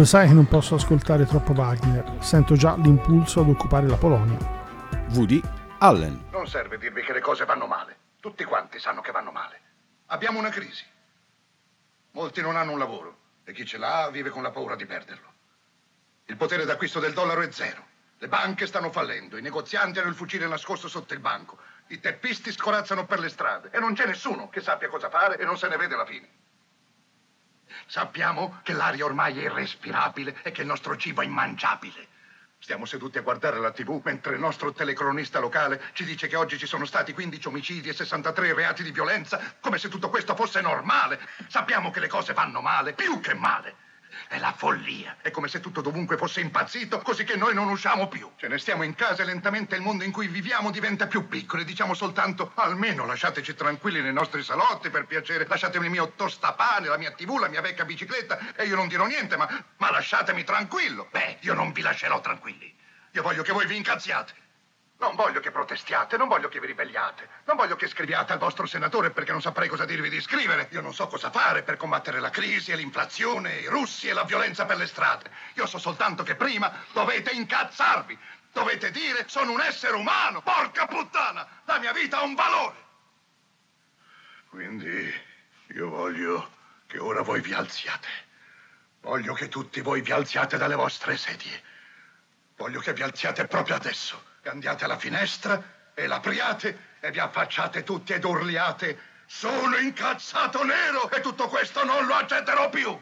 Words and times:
Lo 0.00 0.06
sai 0.06 0.28
che 0.28 0.32
non 0.32 0.48
posso 0.48 0.76
ascoltare 0.76 1.26
troppo 1.26 1.52
Wagner, 1.52 2.24
sento 2.24 2.54
già 2.56 2.74
l'impulso 2.74 3.40
ad 3.40 3.50
occupare 3.50 3.86
la 3.86 3.98
Polonia. 3.98 4.38
Woody 5.10 5.42
Allen. 5.76 6.28
Non 6.30 6.48
serve 6.48 6.78
dirvi 6.78 7.02
che 7.02 7.12
le 7.12 7.20
cose 7.20 7.44
vanno 7.44 7.66
male. 7.66 7.98
Tutti 8.18 8.42
quanti 8.44 8.78
sanno 8.78 9.02
che 9.02 9.12
vanno 9.12 9.30
male. 9.30 9.60
Abbiamo 10.06 10.38
una 10.38 10.48
crisi. 10.48 10.86
Molti 12.12 12.40
non 12.40 12.56
hanno 12.56 12.72
un 12.72 12.78
lavoro 12.78 13.18
e 13.44 13.52
chi 13.52 13.66
ce 13.66 13.76
l'ha 13.76 14.08
vive 14.10 14.30
con 14.30 14.42
la 14.42 14.50
paura 14.50 14.74
di 14.74 14.86
perderlo. 14.86 15.32
Il 16.24 16.36
potere 16.38 16.64
d'acquisto 16.64 16.98
del 16.98 17.12
dollaro 17.12 17.42
è 17.42 17.50
zero. 17.52 17.84
Le 18.16 18.28
banche 18.28 18.66
stanno 18.66 18.90
fallendo, 18.90 19.36
i 19.36 19.42
negozianti 19.42 19.98
hanno 19.98 20.08
il 20.08 20.14
fucile 20.14 20.46
nascosto 20.46 20.88
sotto 20.88 21.12
il 21.12 21.20
banco, 21.20 21.58
i 21.88 22.00
teppisti 22.00 22.52
scorazzano 22.52 23.04
per 23.04 23.18
le 23.18 23.28
strade 23.28 23.68
e 23.70 23.78
non 23.78 23.92
c'è 23.92 24.06
nessuno 24.06 24.48
che 24.48 24.62
sappia 24.62 24.88
cosa 24.88 25.10
fare 25.10 25.36
e 25.36 25.44
non 25.44 25.58
se 25.58 25.68
ne 25.68 25.76
vede 25.76 25.94
la 25.94 26.06
fine. 26.06 26.39
Sappiamo 27.86 28.60
che 28.62 28.72
l'aria 28.72 29.04
ormai 29.04 29.38
è 29.38 29.42
irrespirabile 29.42 30.36
e 30.42 30.50
che 30.50 30.62
il 30.62 30.66
nostro 30.66 30.96
cibo 30.96 31.22
è 31.22 31.24
immangiabile. 31.24 32.08
Stiamo 32.58 32.84
seduti 32.84 33.16
a 33.16 33.22
guardare 33.22 33.58
la 33.58 33.72
TV 33.72 34.02
mentre 34.04 34.34
il 34.34 34.40
nostro 34.40 34.72
telecronista 34.72 35.38
locale 35.38 35.80
ci 35.94 36.04
dice 36.04 36.28
che 36.28 36.36
oggi 36.36 36.58
ci 36.58 36.66
sono 36.66 36.84
stati 36.84 37.14
15 37.14 37.48
omicidi 37.48 37.88
e 37.88 37.94
63 37.94 38.52
reati 38.52 38.82
di 38.82 38.90
violenza, 38.90 39.40
come 39.60 39.78
se 39.78 39.88
tutto 39.88 40.10
questo 40.10 40.36
fosse 40.36 40.60
normale. 40.60 41.18
Sappiamo 41.48 41.90
che 41.90 42.00
le 42.00 42.08
cose 42.08 42.34
vanno 42.34 42.60
male, 42.60 42.92
più 42.92 43.18
che 43.20 43.32
male. 43.32 43.88
È 44.30 44.38
la 44.38 44.54
follia. 44.56 45.16
È 45.20 45.32
come 45.32 45.48
se 45.48 45.58
tutto 45.58 45.80
dovunque 45.80 46.16
fosse 46.16 46.40
impazzito, 46.40 47.00
così 47.00 47.24
che 47.24 47.34
noi 47.34 47.52
non 47.52 47.68
usciamo 47.68 48.06
più. 48.06 48.30
Ce 48.36 48.46
ne 48.46 48.58
stiamo 48.58 48.84
in 48.84 48.94
casa 48.94 49.22
e 49.22 49.24
lentamente 49.24 49.74
il 49.74 49.82
mondo 49.82 50.04
in 50.04 50.12
cui 50.12 50.28
viviamo 50.28 50.70
diventa 50.70 51.08
più 51.08 51.26
piccolo 51.26 51.62
e 51.62 51.64
diciamo 51.64 51.94
soltanto 51.94 52.52
almeno 52.54 53.04
lasciateci 53.06 53.56
tranquilli 53.56 54.00
nei 54.00 54.12
nostri 54.12 54.44
salotti, 54.44 54.88
per 54.88 55.06
piacere. 55.06 55.48
Lasciatemi 55.48 55.86
il 55.86 55.90
mio 55.90 56.12
tostapane, 56.14 56.86
la 56.86 56.96
mia 56.96 57.10
TV, 57.10 57.38
la 57.40 57.48
mia 57.48 57.60
vecchia 57.60 57.84
bicicletta 57.84 58.54
e 58.54 58.66
io 58.66 58.76
non 58.76 58.86
dirò 58.86 59.04
niente, 59.04 59.36
ma, 59.36 59.48
ma 59.78 59.90
lasciatemi 59.90 60.44
tranquillo. 60.44 61.08
Beh, 61.10 61.38
io 61.40 61.54
non 61.54 61.72
vi 61.72 61.80
lascerò 61.80 62.20
tranquilli. 62.20 62.72
Io 63.10 63.22
voglio 63.22 63.42
che 63.42 63.50
voi 63.50 63.66
vi 63.66 63.74
incazziate. 63.74 64.32
Non 65.00 65.14
voglio 65.14 65.40
che 65.40 65.50
protestiate, 65.50 66.18
non 66.18 66.28
voglio 66.28 66.48
che 66.48 66.60
vi 66.60 66.66
ribelliate, 66.66 67.26
non 67.46 67.56
voglio 67.56 67.74
che 67.74 67.88
scriviate 67.88 68.34
al 68.34 68.38
vostro 68.38 68.66
senatore 68.66 69.10
perché 69.10 69.32
non 69.32 69.40
saprei 69.40 69.66
cosa 69.66 69.86
dirvi 69.86 70.10
di 70.10 70.20
scrivere. 70.20 70.68
Io 70.72 70.82
non 70.82 70.92
so 70.92 71.06
cosa 71.06 71.30
fare 71.30 71.62
per 71.62 71.78
combattere 71.78 72.20
la 72.20 72.28
crisi 72.28 72.70
e 72.70 72.76
l'inflazione, 72.76 73.60
i 73.60 73.66
russi 73.66 74.08
e 74.08 74.12
la 74.12 74.24
violenza 74.24 74.66
per 74.66 74.76
le 74.76 74.86
strade. 74.86 75.30
Io 75.54 75.66
so 75.66 75.78
soltanto 75.78 76.22
che 76.22 76.34
prima 76.34 76.70
dovete 76.92 77.30
incazzarvi. 77.30 78.18
Dovete 78.52 78.90
dire 78.90 79.24
sono 79.26 79.52
un 79.52 79.60
essere 79.62 79.94
umano. 79.94 80.42
Porca 80.42 80.86
puttana, 80.86 81.48
la 81.64 81.78
mia 81.78 81.92
vita 81.92 82.18
ha 82.18 82.22
un 82.22 82.34
valore. 82.34 82.76
Quindi 84.50 85.14
io 85.68 85.88
voglio 85.88 86.50
che 86.86 86.98
ora 86.98 87.22
voi 87.22 87.40
vi 87.40 87.54
alziate. 87.54 88.08
Voglio 89.00 89.32
che 89.32 89.48
tutti 89.48 89.80
voi 89.80 90.02
vi 90.02 90.12
alziate 90.12 90.58
dalle 90.58 90.74
vostre 90.74 91.16
sedie. 91.16 91.62
Voglio 92.56 92.80
che 92.80 92.92
vi 92.92 93.02
alziate 93.02 93.46
proprio 93.46 93.76
adesso, 93.76 94.22
andiate 94.48 94.84
alla 94.84 94.98
finestra 94.98 95.62
e 95.94 96.06
l'apriate 96.06 96.96
e 97.00 97.10
vi 97.10 97.18
affacciate 97.18 97.82
tutti 97.82 98.12
ed 98.12 98.24
urliate 98.24 98.98
sono 99.26 99.76
incazzato 99.76 100.64
nero 100.64 101.10
e 101.10 101.20
tutto 101.20 101.48
questo 101.48 101.84
non 101.84 102.06
lo 102.06 102.14
accetterò 102.14 102.68
più. 102.68 102.98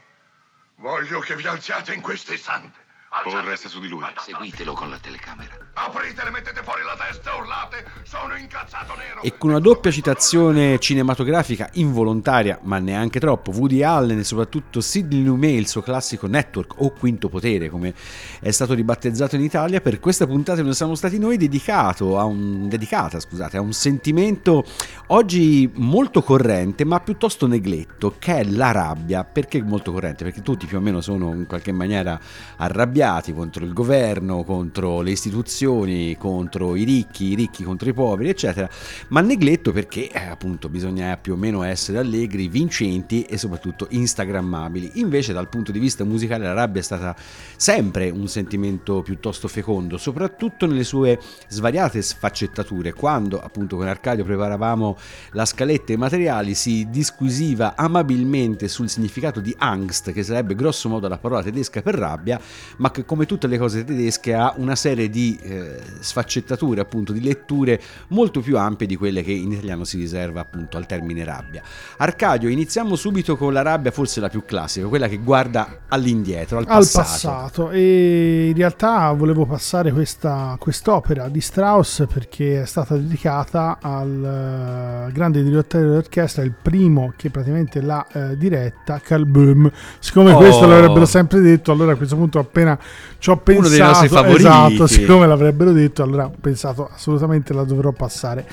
Voglio 0.76 1.20
che 1.20 1.36
vi 1.36 1.46
alziate 1.46 1.94
in 1.94 2.00
questo 2.00 2.32
istante. 2.32 2.86
Paul 3.10 3.42
resta 3.42 3.70
su 3.70 3.80
di 3.80 3.88
lui. 3.88 4.02
Seguitelo 4.18 4.74
con 4.74 4.90
la 4.90 4.98
telecamera. 4.98 5.56
Apritele, 5.72 6.30
mettete 6.30 6.62
fuori 6.62 6.82
la 6.82 6.94
testa 7.02 7.32
e 7.32 7.38
urlate 7.38 7.84
sono 8.02 8.36
incazzato 8.36 8.94
nero. 8.96 9.22
E 9.22 9.38
con 9.38 9.48
una 9.48 9.60
doppia 9.60 9.90
citazione 9.90 10.78
cinematografica 10.78 11.70
involontaria, 11.74 12.58
ma 12.64 12.78
neanche 12.78 13.18
troppo, 13.18 13.50
Woody 13.50 13.82
Allen 13.82 14.18
e 14.18 14.24
soprattutto 14.24 14.82
Sidney 14.82 15.24
Lumet, 15.24 15.58
il 15.58 15.68
suo 15.68 15.80
classico 15.80 16.26
Network 16.26 16.82
o 16.82 16.92
Quinto 16.92 17.30
Potere, 17.30 17.70
come 17.70 17.94
è 18.40 18.50
stato 18.50 18.74
ribattezzato 18.74 19.36
in 19.36 19.42
Italia, 19.42 19.80
per 19.80 20.00
questa 20.00 20.26
puntata 20.26 20.62
non 20.62 20.74
siamo 20.74 20.94
stati 20.94 21.18
noi 21.18 21.38
dedicato 21.38 22.18
a 22.18 22.24
un, 22.24 22.68
dedicata 22.68 23.18
scusate, 23.20 23.56
a 23.56 23.60
un 23.62 23.72
sentimento 23.72 24.64
oggi 25.08 25.70
molto 25.76 26.22
corrente, 26.22 26.84
ma 26.84 27.00
piuttosto 27.00 27.46
negletto, 27.46 28.16
che 28.18 28.40
è 28.40 28.44
la 28.44 28.70
rabbia. 28.70 29.24
Perché 29.24 29.62
molto 29.62 29.92
corrente? 29.92 30.24
Perché 30.24 30.42
tutti 30.42 30.66
più 30.66 30.76
o 30.76 30.80
meno 30.80 31.00
sono 31.00 31.32
in 31.32 31.46
qualche 31.46 31.72
maniera 31.72 32.18
arrabbiati 32.56 32.96
contro 33.34 33.64
il 33.64 33.72
governo, 33.72 34.42
contro 34.42 35.00
le 35.00 35.12
istituzioni, 35.12 36.16
contro 36.16 36.74
i 36.74 36.84
ricchi, 36.84 37.26
i 37.26 37.34
ricchi 37.34 37.62
contro 37.62 37.88
i 37.88 37.92
poveri, 37.92 38.28
eccetera, 38.28 38.68
ma 39.08 39.20
negletto 39.20 39.72
perché 39.72 40.10
eh, 40.10 40.26
appunto 40.26 40.68
bisogna 40.68 41.16
più 41.16 41.34
o 41.34 41.36
meno 41.36 41.62
essere 41.62 41.98
allegri, 41.98 42.48
vincenti 42.48 43.22
e 43.22 43.38
soprattutto 43.38 43.86
instagrammabili. 43.90 44.92
Invece 44.94 45.32
dal 45.32 45.48
punto 45.48 45.70
di 45.70 45.78
vista 45.78 46.04
musicale 46.04 46.44
la 46.44 46.52
rabbia 46.52 46.80
è 46.80 46.84
stata 46.84 47.14
sempre 47.56 48.10
un 48.10 48.26
sentimento 48.26 49.02
piuttosto 49.02 49.46
fecondo, 49.48 49.96
soprattutto 49.96 50.66
nelle 50.66 50.84
sue 50.84 51.18
svariate 51.48 52.02
sfaccettature. 52.02 52.92
Quando 52.92 53.40
appunto 53.40 53.76
con 53.76 53.86
Arcadio 53.86 54.24
preparavamo 54.24 54.96
la 55.32 55.44
scaletta 55.44 55.92
e 55.92 55.94
i 55.94 55.98
materiali 55.98 56.54
si 56.54 56.88
disquisiva 56.90 57.74
amabilmente 57.76 58.68
sul 58.68 58.88
significato 58.88 59.40
di 59.40 59.54
angst, 59.58 60.12
che 60.12 60.22
sarebbe 60.22 60.54
grosso 60.54 60.88
modo 60.88 61.06
la 61.08 61.18
parola 61.18 61.42
tedesca 61.42 61.80
per 61.80 61.94
rabbia, 61.94 62.40
ma 62.78 62.87
che 62.90 63.04
come 63.04 63.26
tutte 63.26 63.46
le 63.46 63.58
cose 63.58 63.84
tedesche 63.84 64.32
ha 64.34 64.54
una 64.56 64.76
serie 64.76 65.10
di 65.10 65.38
eh, 65.42 65.76
sfaccettature, 66.00 66.80
appunto 66.80 67.12
di 67.12 67.20
letture 67.22 67.80
molto 68.08 68.40
più 68.40 68.56
ampie 68.56 68.86
di 68.86 68.96
quelle 68.96 69.22
che 69.22 69.32
in 69.32 69.52
italiano 69.52 69.84
si 69.84 69.98
riserva 69.98 70.40
appunto 70.40 70.76
al 70.76 70.86
termine 70.86 71.24
rabbia. 71.24 71.62
Arcadio, 71.98 72.48
iniziamo 72.48 72.96
subito 72.96 73.36
con 73.36 73.52
la 73.52 73.62
rabbia 73.62 73.90
forse 73.90 74.20
la 74.20 74.28
più 74.28 74.44
classica, 74.44 74.86
quella 74.86 75.08
che 75.08 75.18
guarda 75.18 75.80
all'indietro, 75.88 76.58
al 76.58 76.66
passato. 76.66 76.98
Al 76.98 77.04
passato. 77.04 77.70
E 77.70 78.48
in 78.48 78.56
realtà 78.56 79.12
volevo 79.12 79.44
passare 79.44 79.92
questa, 79.92 80.56
quest'opera 80.58 81.28
di 81.28 81.40
Strauss 81.40 82.06
perché 82.10 82.62
è 82.62 82.66
stata 82.66 82.96
dedicata 82.96 83.78
al 83.82 85.08
uh, 85.08 85.12
grande 85.12 85.42
direttore 85.42 85.84
dell'orchestra, 85.84 86.42
il 86.42 86.54
primo 86.60 87.12
che 87.16 87.30
praticamente 87.30 87.80
l'ha 87.80 88.06
uh, 88.12 88.34
diretta, 88.36 89.00
Carl 89.00 89.26
Böhm. 89.26 89.70
Siccome 89.98 90.26
Oh. 90.38 90.40
questo 90.40 90.66
l'avrebbero 90.66 91.06
sempre 91.06 91.40
detto, 91.40 91.72
allora 91.72 91.92
a 91.92 91.96
questo 91.96 92.16
punto 92.16 92.38
appena 92.38 92.77
ci 93.18 93.30
ho 93.30 93.36
pensato, 93.36 93.66
Uno 93.66 93.76
dei 93.76 93.86
nostri 93.86 94.08
favoriti. 94.08 94.40
esatto, 94.40 94.86
siccome 94.86 95.26
l'avrebbero 95.26 95.72
detto, 95.72 96.02
allora 96.02 96.26
ho 96.26 96.34
pensato 96.40 96.88
assolutamente 96.92 97.52
la 97.52 97.64
dovrò 97.64 97.92
passare. 97.92 98.46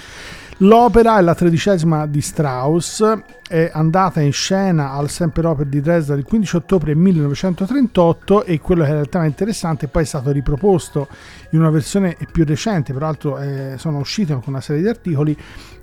L'opera 0.60 1.18
è 1.18 1.22
la 1.22 1.36
tredicesima 1.36 2.08
di 2.08 2.22
Strauss, 2.22 3.04
è 3.46 3.70
andata 3.74 4.22
in 4.22 4.32
scena 4.32 4.94
al 4.94 5.10
Semperoper 5.10 5.66
di 5.66 5.82
Dresda 5.82 6.14
il 6.14 6.24
15 6.24 6.56
ottobre 6.56 6.96
1938 6.96 8.46
e 8.46 8.62
quello 8.62 8.84
che 8.84 8.88
è 8.88 8.94
realmente 8.94 9.28
interessante 9.28 9.90
poi 9.90 10.04
è 10.04 10.06
stato 10.06 10.32
riproposto 10.32 11.10
in 11.50 11.60
una 11.60 11.70
versione 11.70 12.16
più 12.32 12.46
recente, 12.46 12.94
peraltro 12.94 13.38
eh, 13.38 13.74
sono 13.78 13.98
uscite 13.98 14.34
con 14.34 14.44
una 14.46 14.62
serie 14.62 14.82
di 14.82 14.88
articoli 14.88 15.38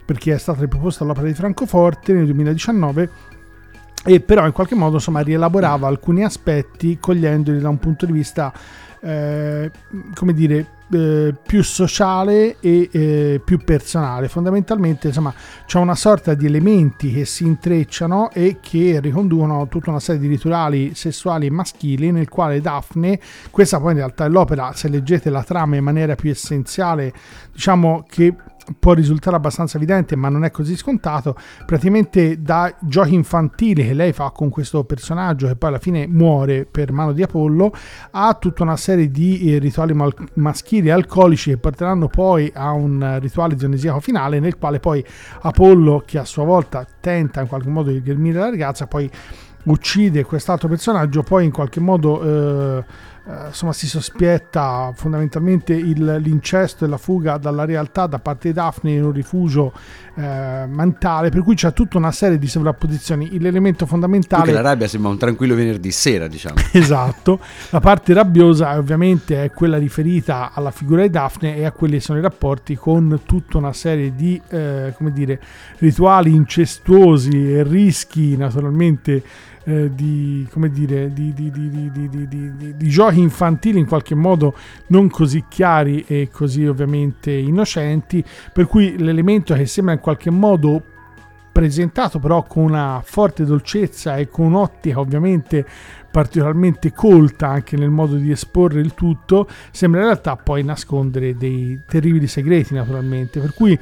perché 0.05 0.33
è 0.33 0.39
stata 0.39 0.61
riproposta 0.61 1.05
all'Opera 1.05 1.27
di 1.27 1.35
Francoforte 1.35 2.15
nel 2.15 2.25
2019 2.25 3.11
e 4.05 4.21
però 4.21 4.47
in 4.47 4.53
qualche 4.53 4.75
modo 4.75 4.97
insomma 4.97 5.21
rielaborava 5.21 5.87
alcuni 5.87 6.25
aspetti 6.25 6.99
cogliendoli 6.99 7.61
da 7.61 7.69
un 7.69 7.79
punto 7.79 8.07
di 8.07 8.13
vista 8.13 8.53
eh, 9.01 9.71
come 10.15 10.33
dire 10.33 10.67
eh, 10.93 11.35
più 11.45 11.63
sociale 11.65 12.57
e 12.61 12.89
eh, 12.93 13.41
più 13.45 13.59
personale. 13.59 14.29
Fondamentalmente 14.29 15.09
insomma 15.09 15.33
c'è 15.67 15.79
una 15.79 15.95
sorta 15.95 16.35
di 16.35 16.47
elementi 16.47 17.13
che 17.13 17.25
si 17.25 17.45
intrecciano 17.45 18.31
e 18.31 18.59
che 18.61 19.01
riconducono 19.01 19.67
tutta 19.69 19.91
una 19.91 20.01
serie 20.01 20.21
di 20.21 20.29
rituali 20.29 20.95
sessuali 20.95 21.51
maschili 21.51 22.11
nel 22.11 22.29
quale 22.29 22.61
Daphne 22.61 23.19
questa 23.51 23.81
poi 23.81 23.93
in 23.93 23.99
realtà 23.99 24.27
è 24.27 24.29
l'opera 24.29 24.73
se 24.75 24.89
leggete 24.89 25.31
la 25.31 25.43
trama 25.43 25.77
in 25.77 25.85
maniera 25.85 26.15
più 26.15 26.31
essenziale 26.31 27.13
diciamo 27.53 28.05
che 28.09 28.35
può 28.79 28.93
risultare 28.93 29.37
abbastanza 29.37 29.77
evidente, 29.77 30.17
ma 30.17 30.29
non 30.29 30.45
è 30.45 30.51
così 30.51 30.77
scontato. 30.77 31.37
Praticamente 31.67 32.41
da 32.41 32.75
giochi 32.81 33.15
infantili 33.15 33.87
che 33.87 33.95
lei 33.95 34.13
fa 34.13 34.31
con 34.31 34.49
questo 34.49 34.85
personaggio, 34.85 35.47
che 35.47 35.57
poi 35.57 35.71
alla 35.71 35.79
fine 35.79 36.07
muore 36.07 36.67
per 36.71 36.93
mano 36.93 37.13
di 37.13 37.23
Apollo, 37.23 37.73
a 38.13 38.35
tutta 38.35 38.63
una 38.63 38.77
serie 38.77 39.11
di 39.11 39.53
eh, 39.53 39.59
rituali 39.59 39.93
mal- 39.95 40.15
maschili 40.35 40.89
e 40.89 40.93
alcolici 40.93 41.51
che 41.51 41.57
porteranno 41.57 42.09
poi 42.09 42.51
a 42.55 42.73
un 42.73 43.19
rituale 43.21 43.55
dionisiaco 43.55 44.01
finale, 44.01 44.41
nel 44.41 44.59
quale 44.59 44.81
poi 44.81 45.05
Apollo, 45.43 46.03
che 46.07 46.19
a 46.19 46.25
sua 46.25 46.45
volta 46.45 46.87
tenta 47.01 47.41
in 47.41 47.49
qualche 47.49 47.69
modo 47.69 47.91
di 47.91 48.03
ghermire 48.03 48.39
la 48.39 48.51
ragazza, 48.51 48.87
poi 48.87 49.11
uccide 49.65 50.25
quest'altro 50.25 50.69
personaggio, 50.69 51.23
poi 51.23 51.45
in 51.45 51.53
qualche 51.53 51.81
modo. 51.81 52.79
Eh, 52.79 53.11
eh, 53.27 53.47
insomma 53.49 53.73
si 53.73 53.87
sospetta 53.87 54.93
fondamentalmente 54.95 55.75
il- 55.75 56.17
l'incesto 56.21 56.85
e 56.85 56.89
la 56.89 56.97
fuga 56.99 57.37
dalla 57.37 57.65
realtà 57.65 58.07
da 58.07 58.19
parte 58.19 58.49
di 58.49 58.55
Daphne 58.55 58.93
in 58.93 59.05
un 59.05 59.13
rifugio 59.13 59.73
eh, 60.15 60.67
mentale, 60.69 61.31
per 61.31 61.43
cui 61.43 61.55
c'è 61.55 61.73
tutta 61.73 61.99
una 61.99 62.13
serie 62.13 62.39
di 62.39 62.47
sovrapposizioni. 62.47 63.39
L'elemento 63.39 63.87
fondamentale 63.87 64.43
Comunque 64.43 64.63
la 64.63 64.69
rabbia 64.71 64.89
sembra 64.89 65.11
un 65.11 65.19
tranquillo 65.19 65.55
venerdì 65.55 65.91
sera, 65.91 66.29
diciamo. 66.29 66.57
Esatto, 66.73 67.41
la 67.71 67.81
parte 67.81 68.13
rabbiosa 68.13 68.77
ovviamente 68.77 69.45
è 69.45 69.51
quella 69.51 69.79
riferita 69.79 70.51
alla 70.53 70.71
figura 70.71 71.03
di 71.03 71.11
Daphne 71.11 71.57
e 71.57 71.65
a 71.65 71.73
quelli 71.73 71.95
che 71.95 72.01
sono 72.01 72.19
i 72.19 72.23
rapporti 72.23 72.75
con 72.77 73.21
tutta 73.25 73.59
una 73.59 73.73
serie 73.73 74.15
di 74.15 74.41
eh, 74.49 74.93
come 74.97 75.13
dire, 75.13 75.41
rituali 75.79 76.35
incestuosi 76.35 77.53
e 77.53 77.63
rischi 77.63 78.37
naturalmente 78.37 79.23
eh, 79.65 79.91
di, 79.95 80.47
come 80.51 80.71
dire, 80.71 81.13
di, 81.13 81.33
di- 81.33 81.51
di- 81.51 81.69
di- 81.71 81.91
di- 81.93 82.09
di- 82.09 82.29
di- 82.29 82.57
di- 82.57 82.77
di 82.77 82.89
giochi 82.89 83.21
infantili 83.21 83.79
in 83.79 83.87
qualche 83.87 84.15
modo 84.15 84.55
non 84.89 85.09
così 85.09 85.45
chiari 85.49 86.05
e 86.07 86.29
così 86.33 86.67
ovviamente 86.67 87.31
innocenti, 87.31 88.25
per 88.53 88.67
cui 88.67 88.99
l'elemento 88.99 89.55
che 89.55 89.67
sembra 89.67 89.95
qualche 90.03 90.31
modo 90.31 90.83
presentato 91.53 92.19
però 92.19 92.43
con 92.45 92.65
una 92.65 93.03
forte 93.05 93.45
dolcezza 93.45 94.17
e 94.17 94.29
con 94.29 94.47
un'ottica 94.47 94.99
ovviamente 94.99 95.67
particolarmente 96.13 96.93
colta 96.93 97.49
anche 97.49 97.77
nel 97.77 97.89
modo 97.89 98.17
di 98.17 98.31
esporre 98.31 98.81
il 98.81 98.93
tutto, 98.93 99.49
sembra 99.71 100.01
in 100.01 100.07
realtà 100.07 100.37
poi 100.37 100.63
nascondere 100.63 101.35
dei 101.37 101.81
terribili 101.87 102.27
segreti 102.27 102.75
naturalmente, 102.75 103.41
per 103.41 103.55
cui 103.55 103.77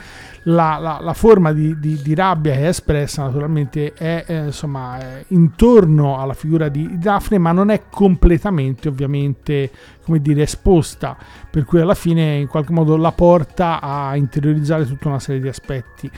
la, 0.44 0.78
la- 0.78 1.00
la 1.02 1.12
forma 1.12 1.52
di, 1.52 1.76
di- 1.80 2.00
di 2.00 2.14
rabbia 2.14 2.54
che 2.54 2.60
è 2.60 2.68
espressa 2.68 3.24
naturalmente 3.24 3.92
è 3.94 4.24
eh, 4.28 4.44
insomma 4.44 4.98
è 5.00 5.24
intorno 5.28 6.18
alla 6.20 6.32
figura 6.32 6.68
di 6.68 6.96
Daphne, 6.98 7.38
ma 7.38 7.50
non 7.50 7.68
è 7.70 7.82
completamente 7.90 8.86
ovviamente 8.88 9.70
come 10.04 10.20
dire 10.20 10.42
esposta, 10.42 11.16
per 11.50 11.64
cui 11.64 11.80
alla 11.80 11.94
fine 11.94 12.36
in 12.36 12.46
qualche 12.46 12.72
modo 12.72 12.96
la 12.96 13.12
porta 13.12 13.80
a 13.80 14.14
interiorizzare 14.14 14.86
tutta 14.86 15.08
una 15.08 15.18
serie 15.18 15.40
di 15.40 15.48
aspetti. 15.48 16.10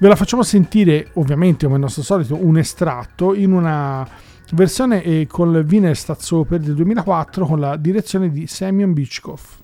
Ve 0.00 0.06
la 0.06 0.14
facciamo 0.14 0.44
sentire, 0.44 1.08
ovviamente, 1.14 1.64
come 1.64 1.74
al 1.74 1.82
nostro 1.82 2.04
solito, 2.04 2.36
un 2.36 2.56
estratto 2.56 3.34
in 3.34 3.50
una 3.50 4.08
versione 4.52 5.02
eh, 5.02 5.26
con 5.26 5.52
il 5.52 5.66
Wiener 5.68 5.96
Staatsoper 5.96 6.60
del 6.60 6.76
2004 6.76 7.44
con 7.44 7.58
la 7.58 7.76
direzione 7.76 8.30
di 8.30 8.46
Semyon 8.46 8.92
Bichkov. 8.92 9.57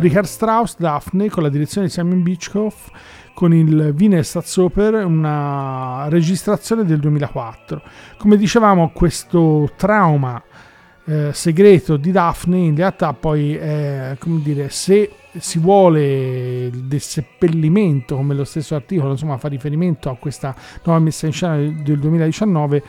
Richard 0.00 0.24
Strauss, 0.24 0.76
Daphne, 0.78 1.28
con 1.28 1.42
la 1.42 1.50
direzione 1.50 1.86
di 1.86 1.92
Simon 1.92 2.22
Beechhoff, 2.22 2.88
con 3.34 3.52
il 3.52 3.94
Wiener 3.96 4.24
Staatsoper, 4.24 5.04
una 5.04 6.06
registrazione 6.08 6.86
del 6.86 6.98
2004. 7.00 7.82
Come 8.16 8.38
dicevamo, 8.38 8.92
questo 8.94 9.70
trauma 9.76 10.42
eh, 11.04 11.30
segreto 11.34 11.98
di 11.98 12.12
Daphne 12.12 12.58
in 12.58 12.76
realtà 12.76 13.12
poi 13.12 13.54
è, 13.56 14.16
come 14.18 14.40
dire, 14.40 14.70
se 14.70 15.10
si 15.38 15.58
vuole 15.58 16.70
del 16.72 17.00
seppellimento, 17.00 18.16
come 18.16 18.34
lo 18.34 18.44
stesso 18.44 18.74
articolo 18.74 19.10
insomma, 19.10 19.36
fa 19.36 19.48
riferimento 19.48 20.08
a 20.08 20.16
questa 20.16 20.54
nuova 20.84 21.00
messa 21.00 21.26
in 21.26 21.32
scena 21.32 21.56
del 21.56 21.98
2019, 21.98 22.82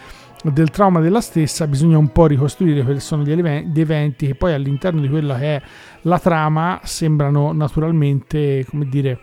del 0.49 0.69
trauma 0.69 0.99
della 0.99 1.21
stessa, 1.21 1.67
bisogna 1.67 1.97
un 1.97 2.11
po' 2.11 2.25
ricostruire 2.25 2.83
quelli 2.83 2.99
sono 2.99 3.23
gli 3.23 3.31
eventi 3.31 4.27
che 4.27 4.35
poi 4.35 4.53
all'interno 4.53 4.99
di 5.01 5.07
quella 5.09 5.37
che 5.37 5.55
è 5.57 5.61
la 6.03 6.19
trama 6.19 6.79
sembrano 6.83 7.51
naturalmente, 7.51 8.65
come 8.67 8.87
dire, 8.87 9.19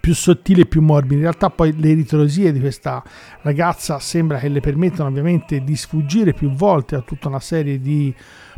più 0.00 0.14
sottili 0.14 0.62
e 0.62 0.66
più 0.66 0.82
morbidi. 0.82 1.14
In 1.14 1.22
realtà 1.22 1.50
poi 1.50 1.74
le 1.78 1.94
ritrosie 1.94 2.52
di 2.52 2.60
questa 2.60 3.02
ragazza 3.42 3.98
sembra 3.98 4.38
che 4.38 4.48
le 4.48 4.60
permettano 4.60 5.08
ovviamente 5.08 5.62
di 5.62 5.76
sfuggire 5.76 6.32
più 6.32 6.50
volte 6.50 6.96
a 6.96 7.00
tutta 7.00 7.28
una 7.28 7.40
serie 7.40 7.80
di 7.80 8.14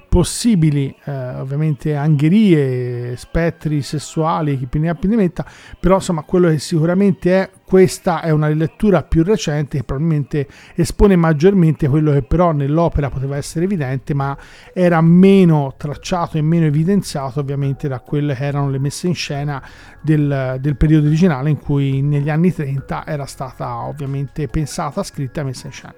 possibili 0.08 0.94
eh, 1.04 1.34
ovviamente 1.34 1.94
angherie, 1.94 3.14
spettri 3.16 3.82
sessuali, 3.82 4.58
chi 4.58 4.66
più 4.66 4.80
ne 4.80 4.88
ha 4.88 4.94
più 4.94 5.08
ne 5.08 5.16
metta, 5.16 5.46
però 5.78 5.96
insomma 5.96 6.22
quello 6.22 6.48
che 6.48 6.58
sicuramente 6.58 7.42
è 7.42 7.50
questa 7.68 8.22
è 8.22 8.30
una 8.30 8.46
rilettura 8.46 9.02
più 9.02 9.22
recente 9.22 9.76
che 9.76 9.84
probabilmente 9.84 10.48
espone 10.74 11.16
maggiormente 11.16 11.86
quello 11.86 12.12
che 12.12 12.22
però 12.22 12.52
nell'opera 12.52 13.10
poteva 13.10 13.36
essere 13.36 13.66
evidente, 13.66 14.14
ma 14.14 14.34
era 14.72 15.02
meno 15.02 15.74
tracciato 15.76 16.38
e 16.38 16.40
meno 16.40 16.64
evidenziato 16.64 17.40
ovviamente 17.40 17.86
da 17.86 18.00
quelle 18.00 18.34
che 18.34 18.46
erano 18.46 18.70
le 18.70 18.78
messe 18.78 19.06
in 19.06 19.14
scena 19.14 19.62
del, 20.00 20.56
del 20.60 20.76
periodo 20.76 21.08
originale 21.08 21.50
in 21.50 21.58
cui 21.58 22.00
negli 22.00 22.30
anni 22.30 22.54
30 22.54 23.04
era 23.06 23.26
stata 23.26 23.84
ovviamente 23.84 24.48
pensata, 24.48 25.02
scritta 25.02 25.42
e 25.42 25.44
messa 25.44 25.66
in 25.66 25.72
scena. 25.72 25.94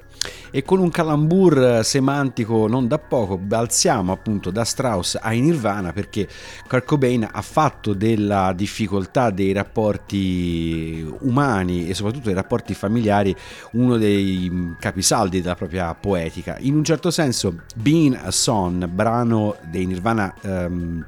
E 0.51 0.63
con 0.65 0.81
un 0.81 0.91
calambur 0.91 1.81
semantico 1.85 2.67
non 2.67 2.89
da 2.89 2.99
poco 2.99 3.39
balziamo 3.39 4.13
appunto 4.13 4.51
da 4.51 4.65
Strauss 4.65 5.17
a 5.21 5.31
Nirvana 5.31 5.93
perché 5.93 6.29
Kurt 6.69 6.85
Cobain 6.85 7.27
ha 7.31 7.43
fatto 7.43 7.95
della 7.95 8.53
difficoltà 8.53 9.31
dei 9.31 9.53
rapporti 9.53 11.09
umani 11.21 11.60
umani 11.61 11.89
e 11.89 11.95
soprattutto 11.95 12.27
dei 12.27 12.35
rapporti 12.35 12.75
familiari 12.75 13.35
uno 13.73 13.97
dei 13.97 14.75
capisaldi 14.79 15.41
della 15.41 15.55
propria 15.55 15.95
poetica. 15.95 16.57
In 16.61 16.75
un 16.75 16.85
certo 16.85 17.11
senso, 17.11 17.63
Being 17.75 18.19
a 18.21 18.31
Son, 18.31 18.89
brano 18.93 19.57
dei 19.71 19.87
Nirvana. 19.87 20.35
Um, 20.43 21.05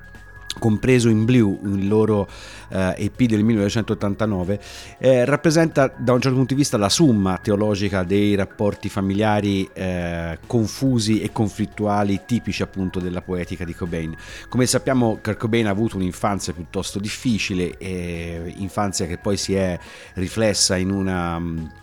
compreso 0.58 1.08
in 1.08 1.24
Blue, 1.24 1.58
il 1.64 1.88
loro 1.88 2.28
eh, 2.68 2.94
EP 2.96 3.22
del 3.22 3.42
1989, 3.42 4.60
eh, 4.98 5.24
rappresenta 5.24 5.92
da 5.96 6.12
un 6.12 6.20
certo 6.20 6.36
punto 6.36 6.54
di 6.54 6.60
vista 6.60 6.76
la 6.76 6.88
summa 6.88 7.38
teologica 7.38 8.02
dei 8.02 8.34
rapporti 8.34 8.88
familiari 8.88 9.68
eh, 9.72 10.38
confusi 10.46 11.20
e 11.20 11.32
conflittuali 11.32 12.22
tipici 12.26 12.62
appunto 12.62 13.00
della 13.00 13.22
poetica 13.22 13.64
di 13.64 13.74
Cobain. 13.74 14.14
Come 14.48 14.66
sappiamo 14.66 15.18
Kurt 15.22 15.38
Cobain 15.38 15.66
ha 15.66 15.70
avuto 15.70 15.96
un'infanzia 15.96 16.52
piuttosto 16.52 16.98
difficile, 16.98 17.76
infanzia 18.56 19.06
che 19.06 19.18
poi 19.18 19.36
si 19.36 19.54
è 19.54 19.78
riflessa 20.14 20.76
in 20.76 20.90
una 20.90 21.80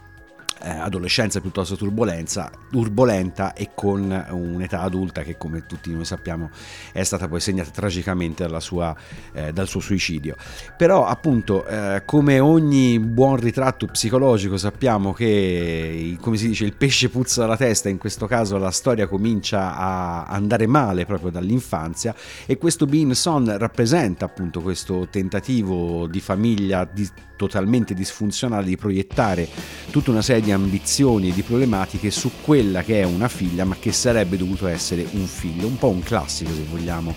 eh, 0.61 0.69
adolescenza 0.69 1.41
piuttosto 1.41 1.75
turbolenta 1.75 3.53
e 3.53 3.71
con 3.73 4.25
un'età 4.29 4.81
adulta 4.81 5.23
che 5.23 5.37
come 5.37 5.65
tutti 5.65 5.91
noi 5.91 6.05
sappiamo 6.05 6.49
è 6.91 7.03
stata 7.03 7.27
poi 7.27 7.39
segnata 7.39 7.69
tragicamente 7.69 8.47
sua, 8.59 8.95
eh, 9.33 9.53
dal 9.53 9.67
suo 9.67 9.79
suicidio. 9.79 10.35
Però 10.77 11.05
appunto 11.05 11.65
eh, 11.65 12.03
come 12.05 12.39
ogni 12.39 12.99
buon 12.99 13.37
ritratto 13.37 13.85
psicologico 13.87 14.57
sappiamo 14.57 15.13
che 15.13 16.17
come 16.19 16.37
si 16.37 16.47
dice 16.47 16.65
il 16.65 16.75
pesce 16.75 17.09
puzza 17.09 17.41
dalla 17.41 17.57
testa, 17.57 17.89
in 17.89 17.97
questo 17.97 18.27
caso 18.27 18.57
la 18.57 18.71
storia 18.71 19.07
comincia 19.07 19.75
a 19.75 20.25
andare 20.25 20.67
male 20.67 21.05
proprio 21.05 21.31
dall'infanzia 21.31 22.13
e 22.45 22.57
questo 22.57 22.85
Bean 22.85 23.13
Son 23.13 23.57
rappresenta 23.57 24.25
appunto 24.25 24.61
questo 24.61 25.07
tentativo 25.09 26.07
di 26.07 26.19
famiglia 26.19 26.87
di 26.91 27.07
totalmente 27.39 27.93
disfunzionale 27.93 28.65
di 28.65 28.75
proiettare 28.75 29.47
tutta 29.91 30.11
una 30.11 30.21
serie 30.21 30.41
di 30.49 30.51
ambizioni 30.51 31.29
e 31.29 31.33
di 31.33 31.43
problematiche 31.43 32.09
su 32.09 32.31
quella 32.41 32.81
che 32.83 33.01
è 33.01 33.03
una 33.03 33.27
figlia 33.27 33.65
ma 33.65 33.75
che 33.79 33.91
sarebbe 33.91 34.35
dovuto 34.35 34.65
essere 34.67 35.05
un 35.11 35.27
figlio, 35.27 35.67
un 35.67 35.77
po' 35.77 35.89
un 35.89 36.01
classico 36.01 36.49
se 36.51 36.63
vogliamo 36.69 37.13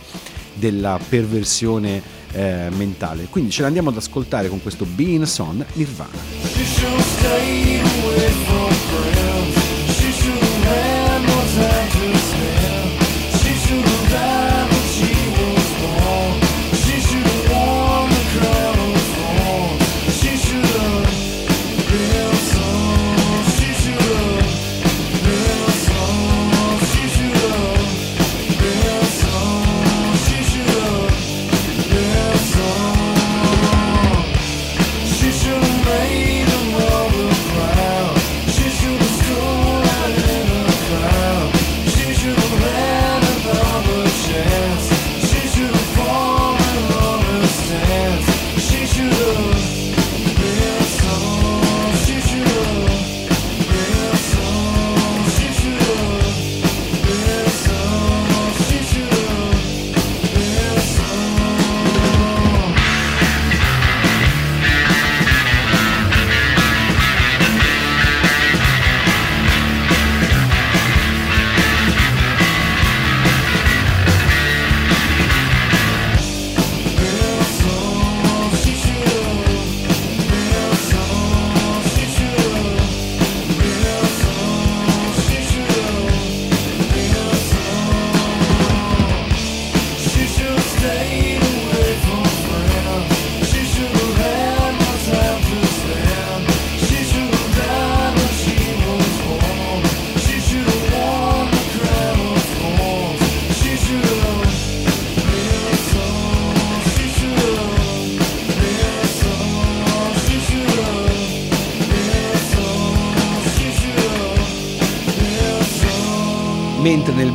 della 0.53 1.01
perversione 1.09 2.03
eh, 2.33 2.69
mentale. 2.77 3.27
Quindi 3.31 3.51
ce 3.51 3.63
l'andiamo 3.63 3.89
ad 3.89 3.97
ascoltare 3.97 4.49
con 4.49 4.61
questo 4.61 4.85
Being 4.85 5.25
Son 5.25 5.65
Nirvana. 5.73 6.21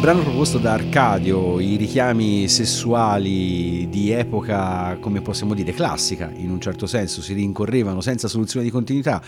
Brano 0.08 0.24
proposto 0.24 0.58
da 0.58 0.72
Arcadio 0.72 1.60
i 1.60 1.76
richiami 1.76 2.48
sessuali 2.48 3.90
di 3.90 4.12
epoca, 4.12 4.96
come 5.02 5.20
possiamo 5.20 5.54
dire, 5.54 5.74
classica, 5.74 6.32
in 6.34 6.50
un 6.50 6.62
certo 6.62 6.86
senso, 6.86 7.22
si 7.22 7.34
rincorrevano 7.34 8.00
senza 8.00 8.30
soluzione 8.30 8.64
di 8.64 8.72
continuità, 8.72 9.22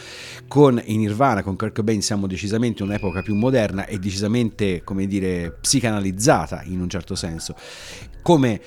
con 0.47 0.81
in 0.85 0.99
Nirvana, 0.99 1.43
con 1.43 1.57
Kirk 1.57 1.75
Cobain 1.75 2.01
siamo 2.01 2.27
decisamente 2.27 2.81
in 2.81 2.87
un'epoca 2.87 3.21
più 3.21 3.35
moderna 3.35 3.87
e 3.87 3.99
decisamente, 3.99 4.81
come 4.85 5.05
dire, 5.05 5.51
psicanalizzata 5.51 6.61
in 6.63 6.79
un 6.79 6.87
certo 6.89 7.13
senso. 7.13 7.55
Come 8.21 8.61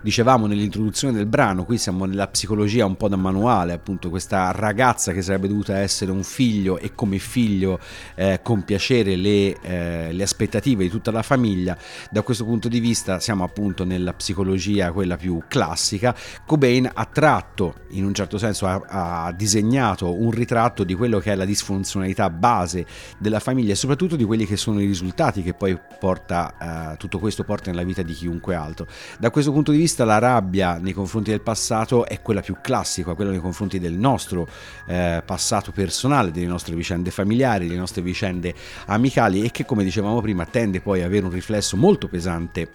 dicevamo 0.00 0.46
nell'introduzione 0.46 1.14
del 1.14 1.26
brano, 1.26 1.64
qui 1.64 1.78
siamo 1.78 2.04
nella 2.04 2.28
psicologia 2.28 2.86
un 2.86 2.96
po' 2.96 3.08
da 3.08 3.16
manuale, 3.16 3.72
appunto 3.72 4.10
questa 4.10 4.50
ragazza 4.52 5.12
che 5.12 5.22
sarebbe 5.22 5.48
dovuta 5.48 5.78
essere 5.78 6.10
un 6.10 6.22
figlio 6.22 6.78
e 6.78 6.94
come 6.94 7.18
figlio 7.18 7.80
eh, 8.14 8.40
compiacere 8.42 9.16
le, 9.16 9.60
eh, 9.60 10.12
le, 10.12 10.22
aspettative 10.22 10.84
di 10.84 10.90
tutta 10.90 11.10
la 11.10 11.22
famiglia, 11.22 11.76
da 12.10 12.22
questo 12.22 12.44
punto 12.44 12.68
di 12.68 12.80
vista 12.80 13.20
siamo 13.20 13.44
appunto 13.44 13.84
nella 13.84 14.12
psicologia 14.12 14.92
quella 14.92 15.16
più 15.16 15.42
classica. 15.48 16.14
Cobain 16.46 16.88
ha 16.92 17.04
tratto, 17.06 17.74
in 17.90 18.04
un 18.04 18.14
certo 18.14 18.38
senso 18.38 18.66
ha, 18.66 19.26
ha 19.26 19.32
disegnato 19.32 20.20
un 20.20 20.30
ritratto 20.30 20.84
di 20.84 20.94
quello 20.94 21.18
che 21.18 21.32
è 21.32 21.34
la 21.34 21.44
disfunzionalità 21.44 22.30
base 22.30 22.86
della 23.18 23.40
famiglia 23.40 23.72
e 23.72 23.76
soprattutto 23.76 24.16
di 24.16 24.24
quelli 24.24 24.46
che 24.46 24.56
sono 24.56 24.80
i 24.80 24.86
risultati 24.86 25.42
che 25.42 25.54
poi 25.54 25.78
porta, 25.98 26.92
eh, 26.92 26.96
tutto 26.96 27.18
questo 27.18 27.44
porta 27.44 27.70
nella 27.70 27.84
vita 27.84 28.02
di 28.02 28.12
chiunque 28.12 28.54
altro. 28.54 28.86
Da 29.18 29.30
questo 29.30 29.52
punto 29.52 29.72
di 29.72 29.78
vista 29.78 29.87
la 30.04 30.18
rabbia 30.18 30.78
nei 30.78 30.92
confronti 30.92 31.30
del 31.30 31.40
passato 31.40 32.06
è 32.06 32.20
quella 32.20 32.40
più 32.40 32.56
classica, 32.60 33.14
quella 33.14 33.30
nei 33.30 33.40
confronti 33.40 33.78
del 33.78 33.94
nostro 33.94 34.48
eh, 34.86 35.22
passato 35.24 35.72
personale, 35.72 36.30
delle 36.30 36.46
nostre 36.46 36.74
vicende 36.74 37.10
familiari, 37.10 37.66
delle 37.66 37.78
nostre 37.78 38.02
vicende 38.02 38.54
amicali 38.86 39.42
e 39.42 39.50
che 39.50 39.64
come 39.64 39.84
dicevamo 39.84 40.20
prima 40.20 40.44
tende 40.46 40.80
poi 40.80 41.00
ad 41.00 41.06
avere 41.06 41.24
un 41.26 41.32
riflesso 41.32 41.76
molto 41.76 42.08
pesante 42.08 42.70